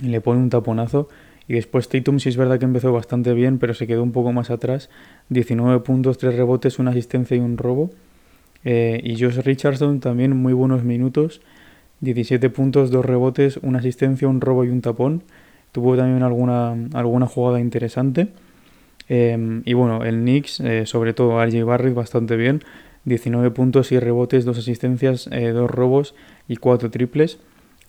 Y 0.02 0.08
le 0.08 0.22
pone 0.22 0.42
un 0.42 0.50
taponazo. 0.50 1.08
Y 1.48 1.54
después 1.54 1.88
Tatum 1.90 2.20
sí 2.20 2.30
es 2.30 2.38
verdad 2.38 2.60
que 2.60 2.66
empezó 2.66 2.92
bastante 2.92 3.34
bien, 3.34 3.60
pero 3.60 3.74
se 3.74 3.88
quedó 3.88 4.04
un 4.04 4.12
poco 4.12 4.34
más 4.34 4.50
atrás. 4.50 4.90
19 5.30 5.80
puntos, 5.82 6.18
3 6.18 6.36
rebotes, 6.36 6.80
una 6.80 6.92
asistencia 6.92 7.38
y 7.38 7.40
un 7.40 7.58
robo. 7.58 7.92
Eh, 8.66 9.00
y 9.04 9.20
Josh 9.20 9.38
Richardson 9.38 10.00
también 10.00 10.36
muy 10.36 10.54
buenos 10.54 10.84
minutos. 10.84 11.42
17 12.02 12.50
puntos, 12.50 12.92
2 12.92 13.06
rebotes, 13.06 13.58
una 13.62 13.80
asistencia, 13.80 14.28
un 14.28 14.42
robo 14.42 14.66
y 14.66 14.70
un 14.70 14.82
tapón. 14.82 15.24
Tuvo 15.72 15.96
también 15.96 16.24
alguna, 16.24 16.76
alguna 16.94 17.28
jugada 17.28 17.60
interesante. 17.60 18.30
Em, 19.08 19.62
y 19.66 19.74
bueno, 19.74 20.04
el 20.04 20.22
Knicks, 20.22 20.60
eh, 20.60 20.86
sobre 20.86 21.14
todo 21.14 21.42
RJ 21.42 21.64
Barrett, 21.64 21.94
bastante 21.94 22.36
bien. 22.36 22.62
19 23.06 23.52
puntos 23.52 23.92
y 23.92 24.00
rebotes, 24.00 24.46
2 24.46 24.58
asistencias, 24.58 25.30
2 25.30 25.34
eh, 25.34 25.68
robos 25.68 26.16
y 26.48 26.58
4 26.58 26.90
triples. 26.90 27.40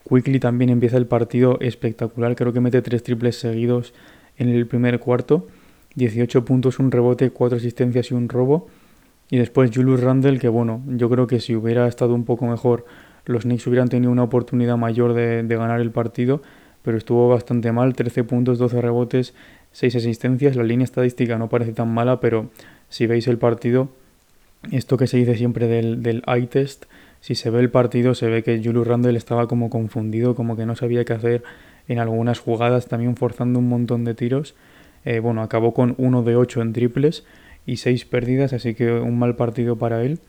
Quickly 0.09 0.39
también 0.39 0.71
empieza 0.71 0.99
el 0.99 1.07
partido 1.07 1.59
espectacular, 1.61 2.37
creo 2.37 2.53
que 2.53 2.61
mete 2.61 2.83
3 2.83 3.03
triples 3.03 3.37
seguidos 3.37 3.95
en 4.37 4.51
el 4.51 4.67
primer 4.67 5.01
cuarto. 5.01 5.47
18 5.95 6.45
puntos, 6.45 6.79
un 6.79 6.91
rebote, 6.91 7.31
4 7.31 7.57
asistencias 7.57 8.11
y 8.11 8.15
un 8.15 8.29
robo. 8.29 8.69
Y 9.31 9.39
después 9.39 9.71
Julius 9.75 10.01
Randle, 10.01 10.39
que 10.39 10.49
bueno, 10.49 10.83
yo 10.87 11.11
creo 11.11 11.27
que 11.27 11.41
si 11.41 11.55
hubiera 11.55 11.89
estado 11.89 12.15
un 12.15 12.25
poco 12.25 12.47
mejor, 12.47 12.87
los 13.25 13.43
Knicks 13.43 13.67
hubieran 13.67 13.89
tenido 13.89 14.13
una 14.13 14.23
oportunidad 14.23 14.77
mayor 14.77 15.15
de, 15.15 15.43
de 15.43 15.57
ganar 15.57 15.81
el 15.81 15.91
partido, 15.91 16.43
pero 16.83 16.97
estuvo 16.97 17.29
bastante 17.29 17.73
mal, 17.73 17.95
13 17.95 18.23
puntos, 18.25 18.59
12 18.59 18.81
rebotes, 18.81 19.35
6 19.73 19.97
asistencias. 19.97 20.55
La 20.55 20.63
línea 20.63 20.85
estadística 20.85 21.37
no 21.39 21.49
parece 21.49 21.73
tan 21.73 21.93
mala, 21.93 22.21
pero 22.21 22.51
si 22.89 23.07
veis 23.07 23.27
el 23.27 23.39
partido, 23.39 23.89
esto 24.71 24.97
que 24.97 25.09
se 25.09 25.17
dice 25.17 25.37
siempre 25.37 25.67
del, 25.67 26.03
del 26.03 26.23
eye 26.27 26.47
test, 26.47 26.85
si 27.21 27.35
se 27.35 27.51
ve 27.51 27.59
el 27.59 27.71
partido 27.71 28.15
se 28.15 28.29
ve 28.29 28.45
que 28.45 28.61
Julius 28.63 28.87
Randle 28.87 29.19
estaba 29.19 29.49
como 29.49 29.69
confundido, 29.69 30.37
como 30.37 30.57
que 30.57 30.65
no 30.65 30.77
sabía 30.77 31.05
qué 31.05 31.13
hacer 31.13 31.43
en 31.89 31.99
algunas 31.99 32.39
jugadas, 32.39 32.87
también 32.87 33.17
forzando 33.17 33.59
un 33.59 33.69
montón 33.69 34.05
de 34.05 34.15
tiros. 34.15 34.55
Eh, 35.05 35.19
bueno, 35.21 35.43
acabó 35.43 35.75
con 35.75 35.95
1 35.99 36.23
de 36.23 36.37
8 36.37 36.63
en 36.63 36.73
triples 36.73 37.25
y 37.67 37.77
6 37.77 38.05
pérdidas, 38.07 38.53
así 38.53 38.75
que 38.75 38.93
un 38.93 39.19
mal 39.19 39.37
partido 39.37 39.77
para 39.77 40.03
él. 40.03 40.21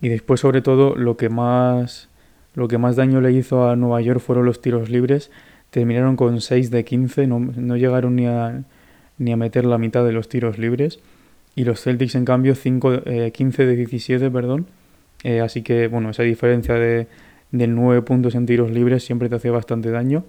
Y 0.00 0.08
después, 0.08 0.40
sobre 0.40 0.60
todo, 0.60 0.94
lo 0.96 1.16
que 1.16 1.28
más, 1.28 2.08
lo 2.54 2.68
que 2.68 2.78
más 2.78 2.96
daño 2.96 3.20
le 3.20 3.32
hizo 3.32 3.68
a 3.68 3.76
Nueva 3.76 4.00
York 4.00 4.20
fueron 4.20 4.44
los 4.44 4.60
tiros 4.60 4.90
libres 4.90 5.30
terminaron 5.70 6.16
con 6.16 6.40
6 6.40 6.70
de 6.70 6.84
15, 6.84 7.26
no, 7.26 7.40
no 7.40 7.76
llegaron 7.76 8.16
ni 8.16 8.26
a, 8.26 8.62
ni 9.18 9.32
a 9.32 9.36
meter 9.36 9.64
la 9.64 9.78
mitad 9.78 10.04
de 10.04 10.12
los 10.12 10.28
tiros 10.28 10.58
libres. 10.58 11.00
Y 11.54 11.64
los 11.64 11.82
Celtics, 11.82 12.14
en 12.14 12.24
cambio, 12.24 12.54
5, 12.54 13.02
15 13.32 13.62
eh, 13.62 13.66
de 13.66 13.76
17, 13.76 14.30
perdón. 14.30 14.66
Eh, 15.24 15.40
así 15.40 15.62
que, 15.62 15.88
bueno, 15.88 16.10
esa 16.10 16.22
diferencia 16.22 16.74
de, 16.74 17.08
de 17.50 17.66
9 17.66 18.02
puntos 18.02 18.34
en 18.34 18.46
tiros 18.46 18.70
libres 18.70 19.04
siempre 19.04 19.28
te 19.28 19.36
hacía 19.36 19.50
bastante 19.50 19.90
daño. 19.90 20.24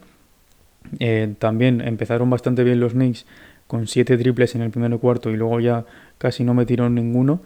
Eh, 0.99 1.35
también 1.37 1.81
empezaron 1.81 2.29
bastante 2.29 2.63
bien 2.63 2.79
los 2.79 2.93
Knicks 2.93 3.25
con 3.69 3.87
7 3.87 4.17
triples 4.17 4.55
en 4.55 4.63
el 4.63 4.71
primer 4.71 4.97
cuarto 4.97 5.29
y 5.29 5.37
luego 5.37 5.61
ya 5.61 5.85
casi 6.17 6.43
no 6.43 6.53
metieron 6.53 6.95
ninguno. 6.95 7.39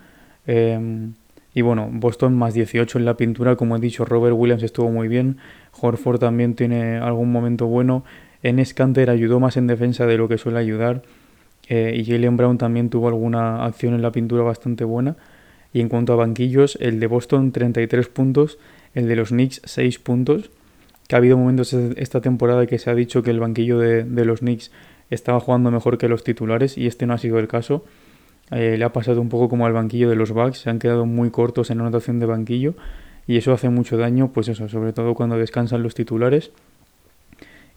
Y 1.54 1.62
bueno, 1.62 1.90
Boston 1.92 2.36
más 2.36 2.54
18 2.54 2.98
en 2.98 3.06
la 3.06 3.16
pintura, 3.16 3.56
como 3.56 3.76
he 3.76 3.80
dicho, 3.80 4.06
Robert 4.06 4.36
Williams 4.36 4.64
estuvo 4.64 4.90
muy 4.90 5.08
bien, 5.08 5.38
Horford 5.80 6.20
también 6.20 6.56
tiene 6.56 6.98
algún 6.98 7.32
momento 7.32 7.68
bueno, 7.68 8.04
Enes 8.42 8.74
Kanter 8.74 9.10
ayudó 9.10 9.40
más 9.40 9.56
en 9.58 9.68
defensa 9.68 10.08
de 10.08 10.18
lo 10.18 10.28
que 10.28 10.38
suele 10.38 10.60
ayudar, 10.60 11.04
eh, 11.70 11.94
y 11.96 12.06
Jalen 12.06 12.38
Brown 12.38 12.58
también 12.58 12.90
tuvo 12.90 13.08
alguna 13.08 13.66
acción 13.66 13.94
en 13.94 14.02
la 14.02 14.12
pintura 14.12 14.44
bastante 14.44 14.84
buena. 14.84 15.16
Y 15.72 15.80
en 15.80 15.90
cuanto 15.90 16.14
a 16.14 16.18
banquillos, 16.18 16.78
el 16.82 17.00
de 17.00 17.08
Boston 17.08 17.52
33 17.52 18.08
puntos, 18.08 18.60
el 18.94 19.08
de 19.08 19.16
los 19.16 19.30
Knicks 19.30 19.62
6 19.64 20.00
puntos, 20.00 20.52
que 21.08 21.16
ha 21.16 21.18
habido 21.18 21.38
momentos 21.38 21.74
esta 21.74 22.22
temporada 22.22 22.66
que 22.68 22.80
se 22.80 22.90
ha 22.90 22.96
dicho 22.96 23.24
que 23.24 23.32
el 23.32 23.40
banquillo 23.40 23.80
de, 23.80 24.04
de 24.04 24.26
los 24.26 24.40
Knicks 24.40 24.72
estaba 25.14 25.40
jugando 25.40 25.72
mejor 25.72 25.98
que 25.98 26.08
los 26.08 26.24
titulares, 26.24 26.78
y 26.78 26.88
este 26.88 27.06
no 27.06 27.14
ha 27.14 27.18
sido 27.18 27.40
el 27.40 27.48
caso. 27.48 27.84
Eh, 28.52 28.76
le 28.78 28.86
ha 28.86 28.94
pasado 28.94 29.22
un 29.22 29.30
poco 29.30 29.50
como 29.50 29.66
al 29.66 29.74
banquillo 29.74 30.10
de 30.10 30.16
los 30.16 30.32
Bucks, 30.32 30.60
se 30.60 30.70
han 30.70 30.80
quedado 30.80 31.06
muy 31.06 31.30
cortos 31.30 31.72
en 31.72 31.80
anotación 31.80 32.20
de 32.20 32.26
banquillo 32.26 32.76
y 33.26 33.38
eso 33.38 33.54
hace 33.54 33.70
mucho 33.70 33.98
daño, 33.98 34.32
pues 34.34 34.48
eso, 34.50 34.68
sobre 34.68 34.94
todo 34.94 35.16
cuando 35.16 35.38
descansan 35.38 35.82
los 35.82 35.96
titulares. 35.96 36.52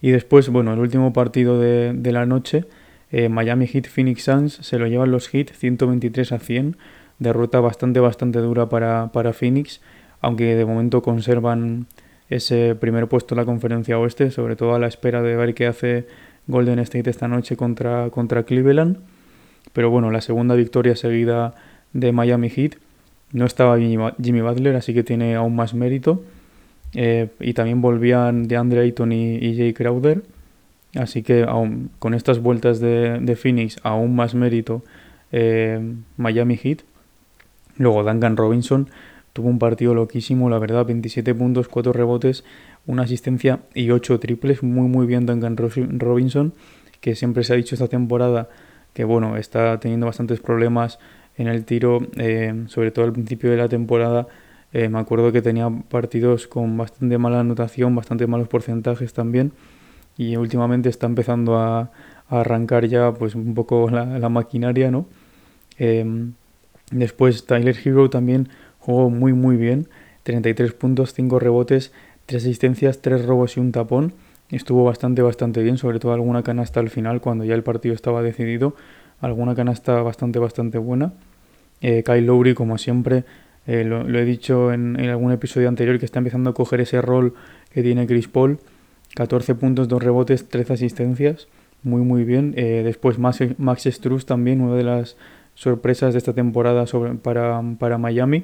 Y 0.01 0.11
después, 0.11 0.49
bueno, 0.49 0.73
el 0.73 0.79
último 0.79 1.13
partido 1.13 1.59
de, 1.59 1.93
de 1.93 2.11
la 2.11 2.25
noche, 2.25 2.65
eh, 3.11 3.29
Miami 3.29 3.67
Heat 3.67 3.87
Phoenix 3.87 4.23
Suns, 4.23 4.53
se 4.61 4.77
lo 4.77 4.87
llevan 4.87 5.11
los 5.11 5.29
Heat 5.29 5.51
123 5.53 6.31
a 6.33 6.39
100. 6.39 6.77
Derrota 7.19 7.59
bastante, 7.59 7.99
bastante 7.99 8.39
dura 8.39 8.69
para, 8.69 9.11
para 9.11 9.33
Phoenix, 9.33 9.81
aunque 10.21 10.55
de 10.55 10.65
momento 10.65 11.01
conservan 11.01 11.87
ese 12.29 12.75
primer 12.75 13.07
puesto 13.07 13.33
en 13.33 13.37
la 13.37 13.45
conferencia 13.45 13.97
oeste, 13.97 14.29
sobre 14.31 14.55
todo 14.55 14.75
a 14.75 14.79
la 14.79 14.87
espera 14.87 15.21
de 15.21 15.35
ver 15.35 15.53
qué 15.53 15.65
hace 15.65 16.07
Golden 16.47 16.79
State 16.79 17.09
esta 17.09 17.27
noche 17.27 17.55
contra, 17.55 18.09
contra 18.09 18.43
Cleveland. 18.43 18.97
Pero 19.73 19.89
bueno, 19.89 20.11
la 20.11 20.21
segunda 20.21 20.55
victoria 20.55 20.95
seguida 20.95 21.53
de 21.93 22.11
Miami 22.11 22.49
Heat. 22.49 22.75
No 23.33 23.45
estaba 23.45 23.77
Jimmy 23.77 24.41
Butler, 24.41 24.75
así 24.75 24.93
que 24.93 25.03
tiene 25.03 25.35
aún 25.35 25.55
más 25.55 25.73
mérito. 25.73 26.23
Eh, 26.93 27.27
y 27.39 27.53
también 27.53 27.81
volvían 27.81 28.47
de 28.47 28.55
Andre 28.55 28.81
Ayton 28.81 29.11
y, 29.11 29.55
Jay 29.57 29.73
Crowder. 29.73 30.23
Así 30.95 31.21
que 31.21 31.43
aún, 31.43 31.91
con 31.99 32.13
estas 32.13 32.39
vueltas 32.41 32.79
de, 32.79 33.37
Phoenix, 33.39 33.77
aún 33.83 34.15
más 34.15 34.33
mérito 34.33 34.83
eh, 35.31 35.79
Miami 36.15 36.57
Heat. 36.57 36.79
Luego 37.77 38.03
Duncan 38.03 38.37
Robinson 38.37 38.89
tuvo 39.33 39.49
un 39.49 39.59
partido 39.59 39.93
loquísimo, 39.93 40.49
la 40.49 40.57
verdad, 40.57 40.85
27 40.85 41.35
puntos, 41.35 41.67
4 41.67 41.93
rebotes, 41.93 42.43
una 42.87 43.03
asistencia 43.03 43.59
y 43.75 43.91
8 43.91 44.19
triples. 44.19 44.63
Muy, 44.63 44.87
muy 44.87 45.05
bien 45.05 45.25
Duncan 45.25 45.55
Robinson, 45.55 46.53
que 46.99 47.13
siempre 47.15 47.43
se 47.43 47.53
ha 47.53 47.55
dicho 47.55 47.75
esta 47.75 47.87
temporada 47.87 48.49
que, 48.93 49.03
bueno, 49.03 49.37
está 49.37 49.79
teniendo 49.79 50.07
bastantes 50.07 50.39
problemas 50.39 50.97
en 51.37 51.47
el 51.47 51.65
tiro, 51.65 51.99
eh, 52.15 52.63
sobre 52.67 52.89
todo 52.89 53.05
al 53.05 53.13
principio 53.13 53.51
de 53.51 53.57
la 53.57 53.69
temporada 53.69 54.27
eh, 54.73 54.89
me 54.89 54.99
acuerdo 54.99 55.31
que 55.31 55.41
tenía 55.41 55.69
partidos 55.69 56.47
con 56.47 56.77
bastante 56.77 57.17
mala 57.17 57.39
anotación, 57.39 57.95
bastante 57.95 58.27
malos 58.27 58.47
porcentajes 58.47 59.13
también. 59.13 59.53
Y 60.17 60.35
últimamente 60.35 60.89
está 60.89 61.05
empezando 61.07 61.57
a, 61.57 61.91
arrancar 62.29 62.85
ya 62.87 63.13
pues 63.13 63.35
un 63.35 63.53
poco 63.53 63.89
la, 63.89 64.29
maquinaria, 64.29 64.91
¿no? 64.91 65.07
Em, 65.77 66.33
después 66.91 67.45
Tyler 67.45 67.77
Hero 67.83 68.09
también 68.09 68.49
jugó 68.79 69.09
muy 69.09 69.33
muy 69.33 69.55
bien. 69.57 69.87
33 70.23 70.73
puntos, 70.73 71.13
5 71.13 71.39
rebotes, 71.39 71.93
3 72.27 72.43
asistencias, 72.43 73.01
3 73.01 73.25
robos 73.25 73.57
y 73.57 73.59
un 73.59 73.71
tapón. 73.71 74.13
Estuvo 74.51 74.83
bastante, 74.83 75.21
bastante 75.21 75.63
bien, 75.63 75.77
sobre 75.77 75.99
todo 75.99 76.13
alguna 76.13 76.43
canasta 76.43 76.79
al 76.79 76.89
final, 76.89 77.19
cuando 77.19 77.43
ya 77.43 77.55
el 77.55 77.63
partido 77.63 77.95
estaba 77.95 78.21
decidido. 78.21 78.75
Alguna 79.19 79.55
canasta 79.55 80.01
bastante, 80.01 80.37
bastante 80.37 80.77
buena. 80.77 81.13
Eh, 81.81 82.03
Kyle 82.05 82.25
Lowry, 82.25 82.53
como 82.53 82.77
siempre, 82.77 83.23
eh, 83.65 83.83
lo, 83.83 84.01
he 84.17 84.25
dicho 84.25 84.71
en, 84.71 84.99
algún 84.99 85.31
episodio 85.31 85.67
anterior 85.67 85.99
que 85.99 86.05
está 86.05 86.19
empezando 86.19 86.49
a 86.49 86.53
coger 86.53 86.81
ese 86.81 87.01
rol 87.01 87.33
que 87.73 87.81
tiene 87.81 88.05
Chris 88.07 88.27
Paul. 88.27 88.59
14 89.15 89.55
puntos, 89.55 89.87
2 89.87 90.03
rebotes, 90.03 90.47
13 90.47 90.73
asistencias. 90.73 91.47
Muy, 91.83 92.01
muy 92.01 92.23
bien. 92.23 92.53
Eh, 92.57 92.81
después 92.83 93.19
Max, 93.19 93.39
Max 93.57 94.01
también, 94.25 94.61
una 94.61 94.75
de 94.75 94.83
las 94.83 95.15
sorpresas 95.55 96.13
de 96.13 96.19
esta 96.19 96.33
temporada 96.33 96.85
para, 97.21 97.61
para 97.79 97.97
Miami. 97.97 98.43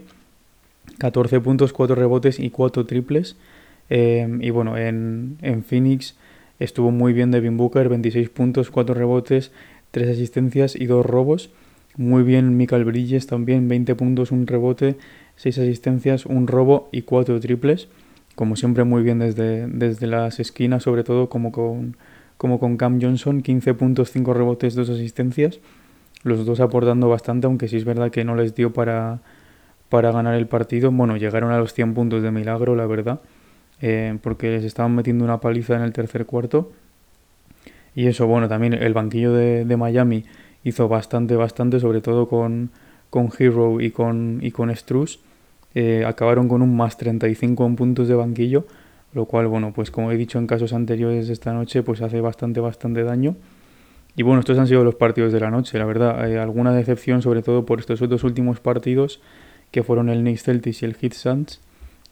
14 0.99 1.39
puntos, 1.41 1.73
4 1.73 1.95
rebotes 1.95 2.39
y 2.39 2.49
4 2.49 2.85
triples. 2.85 3.35
Eh, 3.95 4.27
y 4.41 4.49
bueno, 4.49 4.75
en, 4.75 5.37
en, 5.43 5.63
Phoenix 5.63 6.15
estuvo 6.57 6.89
muy 6.89 7.13
bien 7.13 7.29
Devin 7.29 7.57
Booker, 7.57 7.89
26 7.89 8.27
puntos, 8.29 8.71
4 8.71 8.95
rebotes, 8.95 9.51
3 9.91 10.09
asistencias 10.09 10.75
y 10.75 10.87
2 10.87 11.05
robos. 11.05 11.51
Muy 11.95 12.23
bien 12.23 12.57
Michael 12.57 12.85
Bridges 12.85 13.27
también, 13.27 13.67
20 13.67 13.93
puntos, 13.93 14.31
un 14.31 14.47
rebote, 14.47 14.97
6 15.35 15.59
asistencias, 15.59 16.25
un 16.25 16.47
robo 16.47 16.89
y 16.91 17.03
4 17.03 17.39
triples. 17.39 17.87
Como 18.33 18.55
siempre 18.55 18.83
muy 18.83 19.03
bien 19.03 19.19
desde, 19.19 19.67
desde 19.67 20.07
las 20.07 20.39
esquinas, 20.39 20.81
sobre 20.81 21.03
todo 21.03 21.29
como 21.29 21.51
con, 21.51 21.95
como 22.37 22.59
con 22.59 22.77
Cam 22.77 22.99
Johnson, 22.99 23.43
15 23.43 23.75
puntos, 23.75 24.09
5 24.09 24.33
rebotes, 24.33 24.73
2 24.73 24.89
asistencias. 24.89 25.59
Los 26.23 26.47
dos 26.47 26.61
aportando 26.61 27.09
bastante, 27.09 27.45
aunque 27.45 27.67
sí 27.67 27.77
es 27.77 27.85
verdad 27.85 28.09
que 28.09 28.23
no 28.23 28.35
les 28.35 28.55
dio 28.55 28.73
para, 28.73 29.19
para 29.89 30.11
ganar 30.11 30.33
el 30.33 30.47
partido. 30.47 30.91
Bueno, 30.91 31.15
llegaron 31.15 31.51
a 31.51 31.59
los 31.59 31.75
100 31.75 31.93
puntos 31.93 32.23
de 32.23 32.31
milagro, 32.31 32.75
la 32.75 32.87
verdad, 32.87 33.21
eh, 33.81 34.17
porque 34.21 34.49
les 34.49 34.63
estaban 34.63 34.95
metiendo 34.95 35.23
una 35.25 35.39
paliza 35.39 35.75
en 35.75 35.81
el 35.81 35.93
tercer 35.93 36.25
cuarto. 36.25 36.71
Y 37.95 38.07
eso, 38.07 38.27
bueno, 38.27 38.47
también 38.47 38.73
el 38.73 38.93
banquillo 38.93 39.33
de, 39.33 39.65
de 39.65 39.77
Miami 39.77 40.25
hizo 40.63 40.87
bastante, 40.87 41.35
bastante, 41.35 41.79
sobre 41.79 42.01
todo 42.01 42.27
con, 42.27 42.71
con 43.09 43.29
Hero 43.37 43.81
y 43.81 43.91
con, 43.91 44.39
y 44.41 44.51
con 44.51 44.75
Struz. 44.75 45.19
Eh, 45.75 46.03
acabaron 46.05 46.47
con 46.47 46.61
un 46.61 46.75
más 46.75 46.97
35 46.97 47.65
en 47.65 47.75
puntos 47.75 48.07
de 48.07 48.15
banquillo, 48.15 48.65
lo 49.13 49.25
cual, 49.25 49.47
bueno, 49.47 49.73
pues 49.73 49.91
como 49.91 50.11
he 50.11 50.17
dicho 50.17 50.37
en 50.37 50.47
casos 50.47 50.73
anteriores 50.73 51.29
esta 51.29 51.53
noche, 51.53 51.83
pues 51.83 52.01
hace 52.01 52.21
bastante, 52.21 52.59
bastante 52.59 53.03
daño. 53.03 53.35
Y 54.15 54.23
bueno, 54.23 54.39
estos 54.39 54.57
han 54.59 54.67
sido 54.67 54.83
los 54.83 54.95
partidos 54.95 55.33
de 55.33 55.39
la 55.39 55.49
noche, 55.49 55.77
la 55.79 55.85
verdad. 55.85 56.21
Hay 56.21 56.35
alguna 56.35 56.71
decepción, 56.71 57.21
sobre 57.21 57.41
todo 57.41 57.65
por 57.65 57.79
estos 57.79 57.99
dos 57.99 58.23
últimos 58.23 58.59
partidos, 58.59 59.21
que 59.71 59.81
fueron 59.81 60.09
el 60.09 60.19
Knicks 60.21 60.43
Celtics 60.43 60.83
y 60.83 60.85
el 60.85 60.95
Heat 60.95 61.13
Suns. 61.13 61.59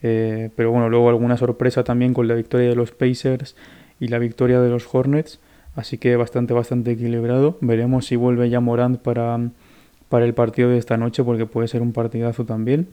Eh, 0.04 0.50
pero 0.56 0.72
bueno, 0.72 0.90
luego 0.90 1.10
alguna 1.10 1.38
sorpresa 1.38 1.84
también 1.84 2.14
con 2.14 2.28
la 2.28 2.34
victoria 2.34 2.70
de 2.70 2.76
los 2.76 2.92
Pacers 2.92 3.56
y 4.00 4.08
la 4.08 4.20
victoria 4.20 4.60
de 4.62 4.70
los 4.70 4.88
Hornets. 4.94 5.40
Así 5.76 5.98
que 5.98 6.16
bastante, 6.16 6.54
bastante 6.54 6.92
equilibrado. 6.92 7.58
Veremos 7.62 8.06
si 8.06 8.16
vuelve 8.16 8.50
ya 8.50 8.60
Morant 8.60 9.00
para, 9.00 9.40
para 10.10 10.26
el 10.26 10.34
partido 10.34 10.70
de 10.70 10.78
esta 10.78 10.98
noche, 10.98 11.24
porque 11.24 11.46
puede 11.46 11.68
ser 11.68 11.82
un 11.82 11.94
partidazo 11.94 12.46
también. 12.46 12.88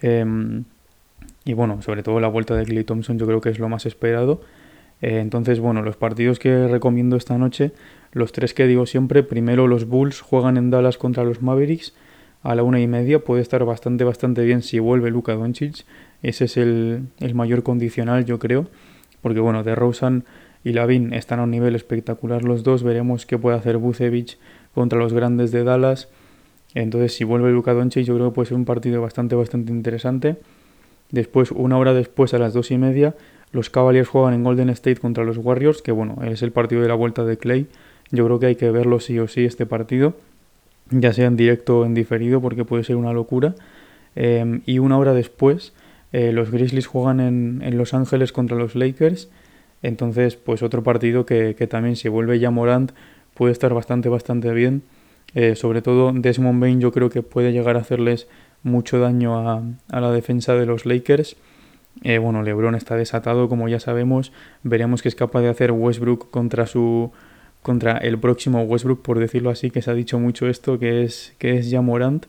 Em, 0.00 0.64
y 1.44 1.52
bueno, 1.54 1.82
sobre 1.82 2.02
todo 2.02 2.18
la 2.20 2.28
vuelta 2.28 2.56
de 2.56 2.64
Clay 2.64 2.84
Thompson 2.84 3.18
yo 3.18 3.26
creo 3.26 3.40
que 3.40 3.50
es 3.50 3.58
lo 3.58 3.68
más 3.68 3.86
esperado. 3.86 4.40
Eh, 5.00 5.20
entonces, 5.20 5.60
bueno, 5.60 5.82
los 5.82 5.96
partidos 5.96 6.38
que 6.38 6.66
recomiendo 6.68 7.16
esta 7.16 7.38
noche, 7.38 7.72
los 8.12 8.32
tres 8.32 8.54
que 8.54 8.66
digo 8.66 8.86
siempre, 8.86 9.22
primero 9.22 9.66
los 9.66 9.86
Bulls 9.86 10.20
juegan 10.20 10.56
en 10.56 10.70
Dallas 10.70 10.98
contra 10.98 11.24
los 11.24 11.42
Mavericks 11.42 11.94
a 12.42 12.54
la 12.54 12.62
una 12.62 12.80
y 12.80 12.86
media, 12.86 13.20
puede 13.20 13.42
estar 13.42 13.64
bastante, 13.64 14.04
bastante 14.04 14.42
bien 14.44 14.62
si 14.62 14.78
vuelve 14.78 15.10
Luka 15.10 15.34
Doncic, 15.34 15.84
ese 16.22 16.44
es 16.44 16.56
el, 16.56 17.06
el 17.20 17.34
mayor 17.34 17.62
condicional 17.62 18.24
yo 18.24 18.38
creo, 18.38 18.66
porque 19.20 19.40
bueno, 19.40 19.62
de 19.62 19.74
Rosen 19.74 20.24
y 20.64 20.72
Lavin 20.72 21.12
están 21.12 21.40
a 21.40 21.44
un 21.44 21.50
nivel 21.50 21.74
espectacular 21.74 22.44
los 22.44 22.62
dos. 22.62 22.82
Veremos 22.82 23.26
qué 23.26 23.38
puede 23.38 23.56
hacer 23.56 23.78
Bucevic 23.78 24.38
contra 24.74 24.98
los 24.98 25.12
grandes 25.12 25.50
de 25.50 25.64
Dallas. 25.64 26.08
Entonces, 26.74 27.14
si 27.14 27.24
vuelve 27.24 27.50
Luka 27.50 27.74
Doncic, 27.74 28.04
yo 28.04 28.14
creo 28.14 28.30
que 28.30 28.34
puede 28.34 28.48
ser 28.48 28.56
un 28.56 28.64
partido 28.64 29.02
bastante, 29.02 29.34
bastante 29.34 29.72
interesante. 29.72 30.36
Después, 31.10 31.50
una 31.50 31.76
hora 31.76 31.92
después, 31.92 32.32
a 32.32 32.38
las 32.38 32.54
dos 32.54 32.70
y 32.70 32.78
media, 32.78 33.14
los 33.50 33.68
Cavaliers 33.68 34.08
juegan 34.08 34.34
en 34.34 34.44
Golden 34.44 34.70
State 34.70 34.96
contra 34.96 35.24
los 35.24 35.36
Warriors, 35.36 35.82
que 35.82 35.92
bueno, 35.92 36.16
es 36.24 36.42
el 36.42 36.52
partido 36.52 36.80
de 36.80 36.88
la 36.88 36.94
vuelta 36.94 37.24
de 37.24 37.36
Clay. 37.36 37.66
Yo 38.10 38.24
creo 38.24 38.38
que 38.38 38.46
hay 38.46 38.56
que 38.56 38.70
verlo 38.70 39.00
sí 39.00 39.18
o 39.18 39.28
sí 39.28 39.44
este 39.44 39.66
partido, 39.66 40.14
ya 40.92 41.12
sea 41.12 41.26
en 41.26 41.36
directo 41.36 41.80
o 41.80 41.84
en 41.84 41.94
diferido, 41.94 42.40
porque 42.40 42.64
puede 42.64 42.84
ser 42.84 42.96
una 42.96 43.12
locura. 43.12 43.54
Em, 44.14 44.62
y 44.66 44.78
una 44.78 44.98
hora 44.98 45.14
después, 45.14 45.72
eh, 46.12 46.32
los 46.32 46.50
Grizzlies 46.50 46.86
juegan 46.86 47.20
en, 47.20 47.60
en 47.62 47.78
Los 47.78 47.94
Ángeles 47.94 48.32
contra 48.32 48.56
los 48.56 48.74
Lakers. 48.74 49.30
Entonces, 49.82 50.36
pues 50.36 50.62
otro 50.62 50.82
partido 50.82 51.26
que, 51.26 51.54
que 51.56 51.66
también 51.66 51.96
si 51.96 52.08
vuelve 52.08 52.38
ya 52.38 52.50
Morant 52.50 52.92
puede 53.34 53.52
estar 53.52 53.74
bastante, 53.74 54.08
bastante 54.08 54.52
bien. 54.52 54.82
Eh, 55.34 55.56
sobre 55.56 55.80
todo 55.80 56.12
Desmond 56.12 56.60
Bain 56.60 56.80
yo 56.80 56.92
creo 56.92 57.08
que 57.08 57.22
puede 57.22 57.52
llegar 57.52 57.76
a 57.76 57.80
hacerles 57.80 58.28
mucho 58.62 58.98
daño 58.98 59.48
a, 59.48 59.62
a 59.90 60.00
la 60.00 60.12
defensa 60.12 60.54
de 60.54 60.66
los 60.66 60.86
Lakers. 60.86 61.36
Eh, 62.02 62.18
bueno, 62.18 62.42
LeBron 62.42 62.74
está 62.74 62.96
desatado, 62.96 63.48
como 63.48 63.68
ya 63.68 63.80
sabemos. 63.80 64.32
Veremos 64.62 65.02
qué 65.02 65.08
es 65.08 65.14
capaz 65.14 65.40
de 65.40 65.48
hacer 65.48 65.72
Westbrook 65.72 66.30
contra 66.30 66.66
su 66.66 67.12
contra 67.62 67.96
el 67.98 68.18
próximo 68.18 68.62
Westbrook, 68.62 69.02
por 69.02 69.18
decirlo 69.18 69.50
así, 69.50 69.70
que 69.70 69.82
se 69.82 69.90
ha 69.90 69.94
dicho 69.94 70.18
mucho 70.18 70.48
esto, 70.48 70.78
que 70.78 71.04
es 71.04 71.34
que 71.38 71.56
es 71.58 71.70
ya 71.70 71.80
Morant. 71.80 72.26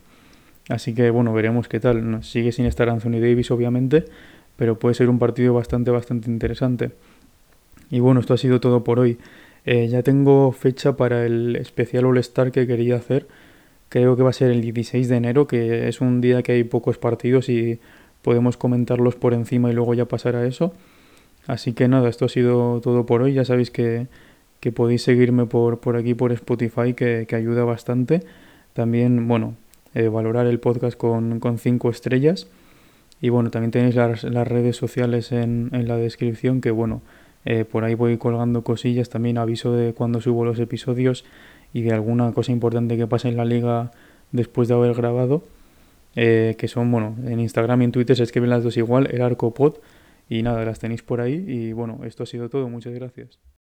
Así 0.70 0.94
que 0.94 1.10
bueno, 1.10 1.34
veremos 1.34 1.68
qué 1.68 1.80
tal. 1.80 2.24
Sigue 2.24 2.52
sin 2.52 2.66
estar 2.66 2.90
Anthony 2.90 3.20
Davis, 3.20 3.52
obviamente, 3.52 4.06
pero 4.56 4.80
puede 4.80 4.96
ser 4.96 5.10
un 5.10 5.20
partido 5.20 5.54
bastante, 5.54 5.92
bastante 5.92 6.30
interesante. 6.30 6.92
Y 7.90 8.00
bueno, 8.00 8.20
esto 8.20 8.34
ha 8.34 8.38
sido 8.38 8.60
todo 8.60 8.84
por 8.84 9.00
hoy. 9.00 9.18
Eh, 9.66 9.88
ya 9.88 10.04
tengo 10.04 10.52
fecha 10.52 10.96
para 10.96 11.26
el 11.26 11.56
especial 11.56 12.06
All 12.06 12.18
Star 12.20 12.52
que 12.52 12.68
quería 12.68 12.96
hacer. 12.96 13.28
Creo 13.90 14.16
que 14.16 14.24
va 14.24 14.30
a 14.30 14.34
ser 14.34 14.52
el 14.52 14.62
16 14.62 15.10
de 15.10 15.16
enero, 15.16 15.48
que 15.48 15.88
es 15.88 16.02
un 16.02 16.22
día 16.22 16.44
que 16.44 16.54
hay 16.54 16.64
pocos 16.64 16.98
partidos 16.98 17.50
y 17.50 17.80
podemos 18.22 18.58
comentarlos 18.58 19.16
por 19.16 19.34
encima 19.34 19.70
y 19.70 19.74
luego 19.74 19.94
ya 19.94 20.06
pasar 20.06 20.36
a 20.36 20.46
eso. 20.46 20.74
Así 21.48 21.74
que 21.74 21.88
nada, 21.88 22.10
esto 22.10 22.26
ha 22.26 22.30
sido 22.30 22.82
todo 22.82 23.06
por 23.06 23.22
hoy. 23.22 23.34
Ya 23.34 23.46
sabéis 23.46 23.70
que, 23.70 24.08
que 24.64 24.72
podéis 24.72 25.04
seguirme 25.04 25.46
por, 25.46 25.82
por 25.82 25.98
aquí, 25.98 26.14
por 26.14 26.32
Spotify, 26.32 26.94
que, 26.94 27.26
que 27.28 27.36
ayuda 27.36 27.66
bastante. 27.66 28.22
También, 28.72 29.28
bueno, 29.28 29.56
eh, 29.94 30.08
valorar 30.08 30.48
el 30.48 30.58
podcast 30.62 30.98
con, 30.98 31.42
con 31.42 31.58
cinco 31.58 31.90
estrellas. 31.90 32.48
Y 33.20 33.28
bueno, 33.28 33.52
también 33.52 33.72
tenéis 33.72 33.96
las, 33.96 34.24
las 34.24 34.48
redes 34.48 34.78
sociales 34.78 35.34
en, 35.34 35.70
en 35.74 35.90
la 35.90 35.98
descripción, 35.98 36.62
que 36.62 36.72
bueno, 36.72 37.02
eh, 37.44 37.66
por 37.66 37.84
ahí 37.84 37.94
voy 37.96 38.18
colgando 38.18 38.64
cosillas, 38.64 39.10
también 39.10 39.38
aviso 39.38 39.74
de 39.74 39.94
cuando 39.94 40.22
subo 40.22 40.46
los 40.46 40.58
episodios 40.60 41.26
y 41.74 41.82
de 41.82 41.92
alguna 41.92 42.32
cosa 42.32 42.54
importante 42.54 42.96
que 42.96 43.06
pase 43.06 43.28
en 43.28 43.36
la 43.36 43.44
liga 43.44 43.92
después 44.32 44.70
de 44.70 44.76
haber 44.76 44.94
grabado. 44.94 45.44
Eh, 46.16 46.56
que 46.58 46.70
son, 46.70 46.90
bueno, 46.90 47.18
en 47.26 47.42
Instagram 47.42 47.82
y 47.82 47.84
en 47.84 47.92
Twitter 47.92 48.16
se 48.16 48.24
escriben 48.24 48.50
las 48.50 48.64
dos 48.64 48.78
igual, 48.78 49.10
el 49.12 49.22
arco 49.22 49.54
pod. 49.54 49.80
Y 50.30 50.42
nada, 50.42 50.64
las 50.64 50.80
tenéis 50.80 51.04
por 51.04 51.20
ahí 51.20 51.44
y 51.46 51.74
bueno, 51.74 52.00
esto 52.06 52.24
ha 52.24 52.26
sido 52.26 52.48
todo. 52.48 52.70
Muchas 52.70 52.94
gracias. 52.94 53.40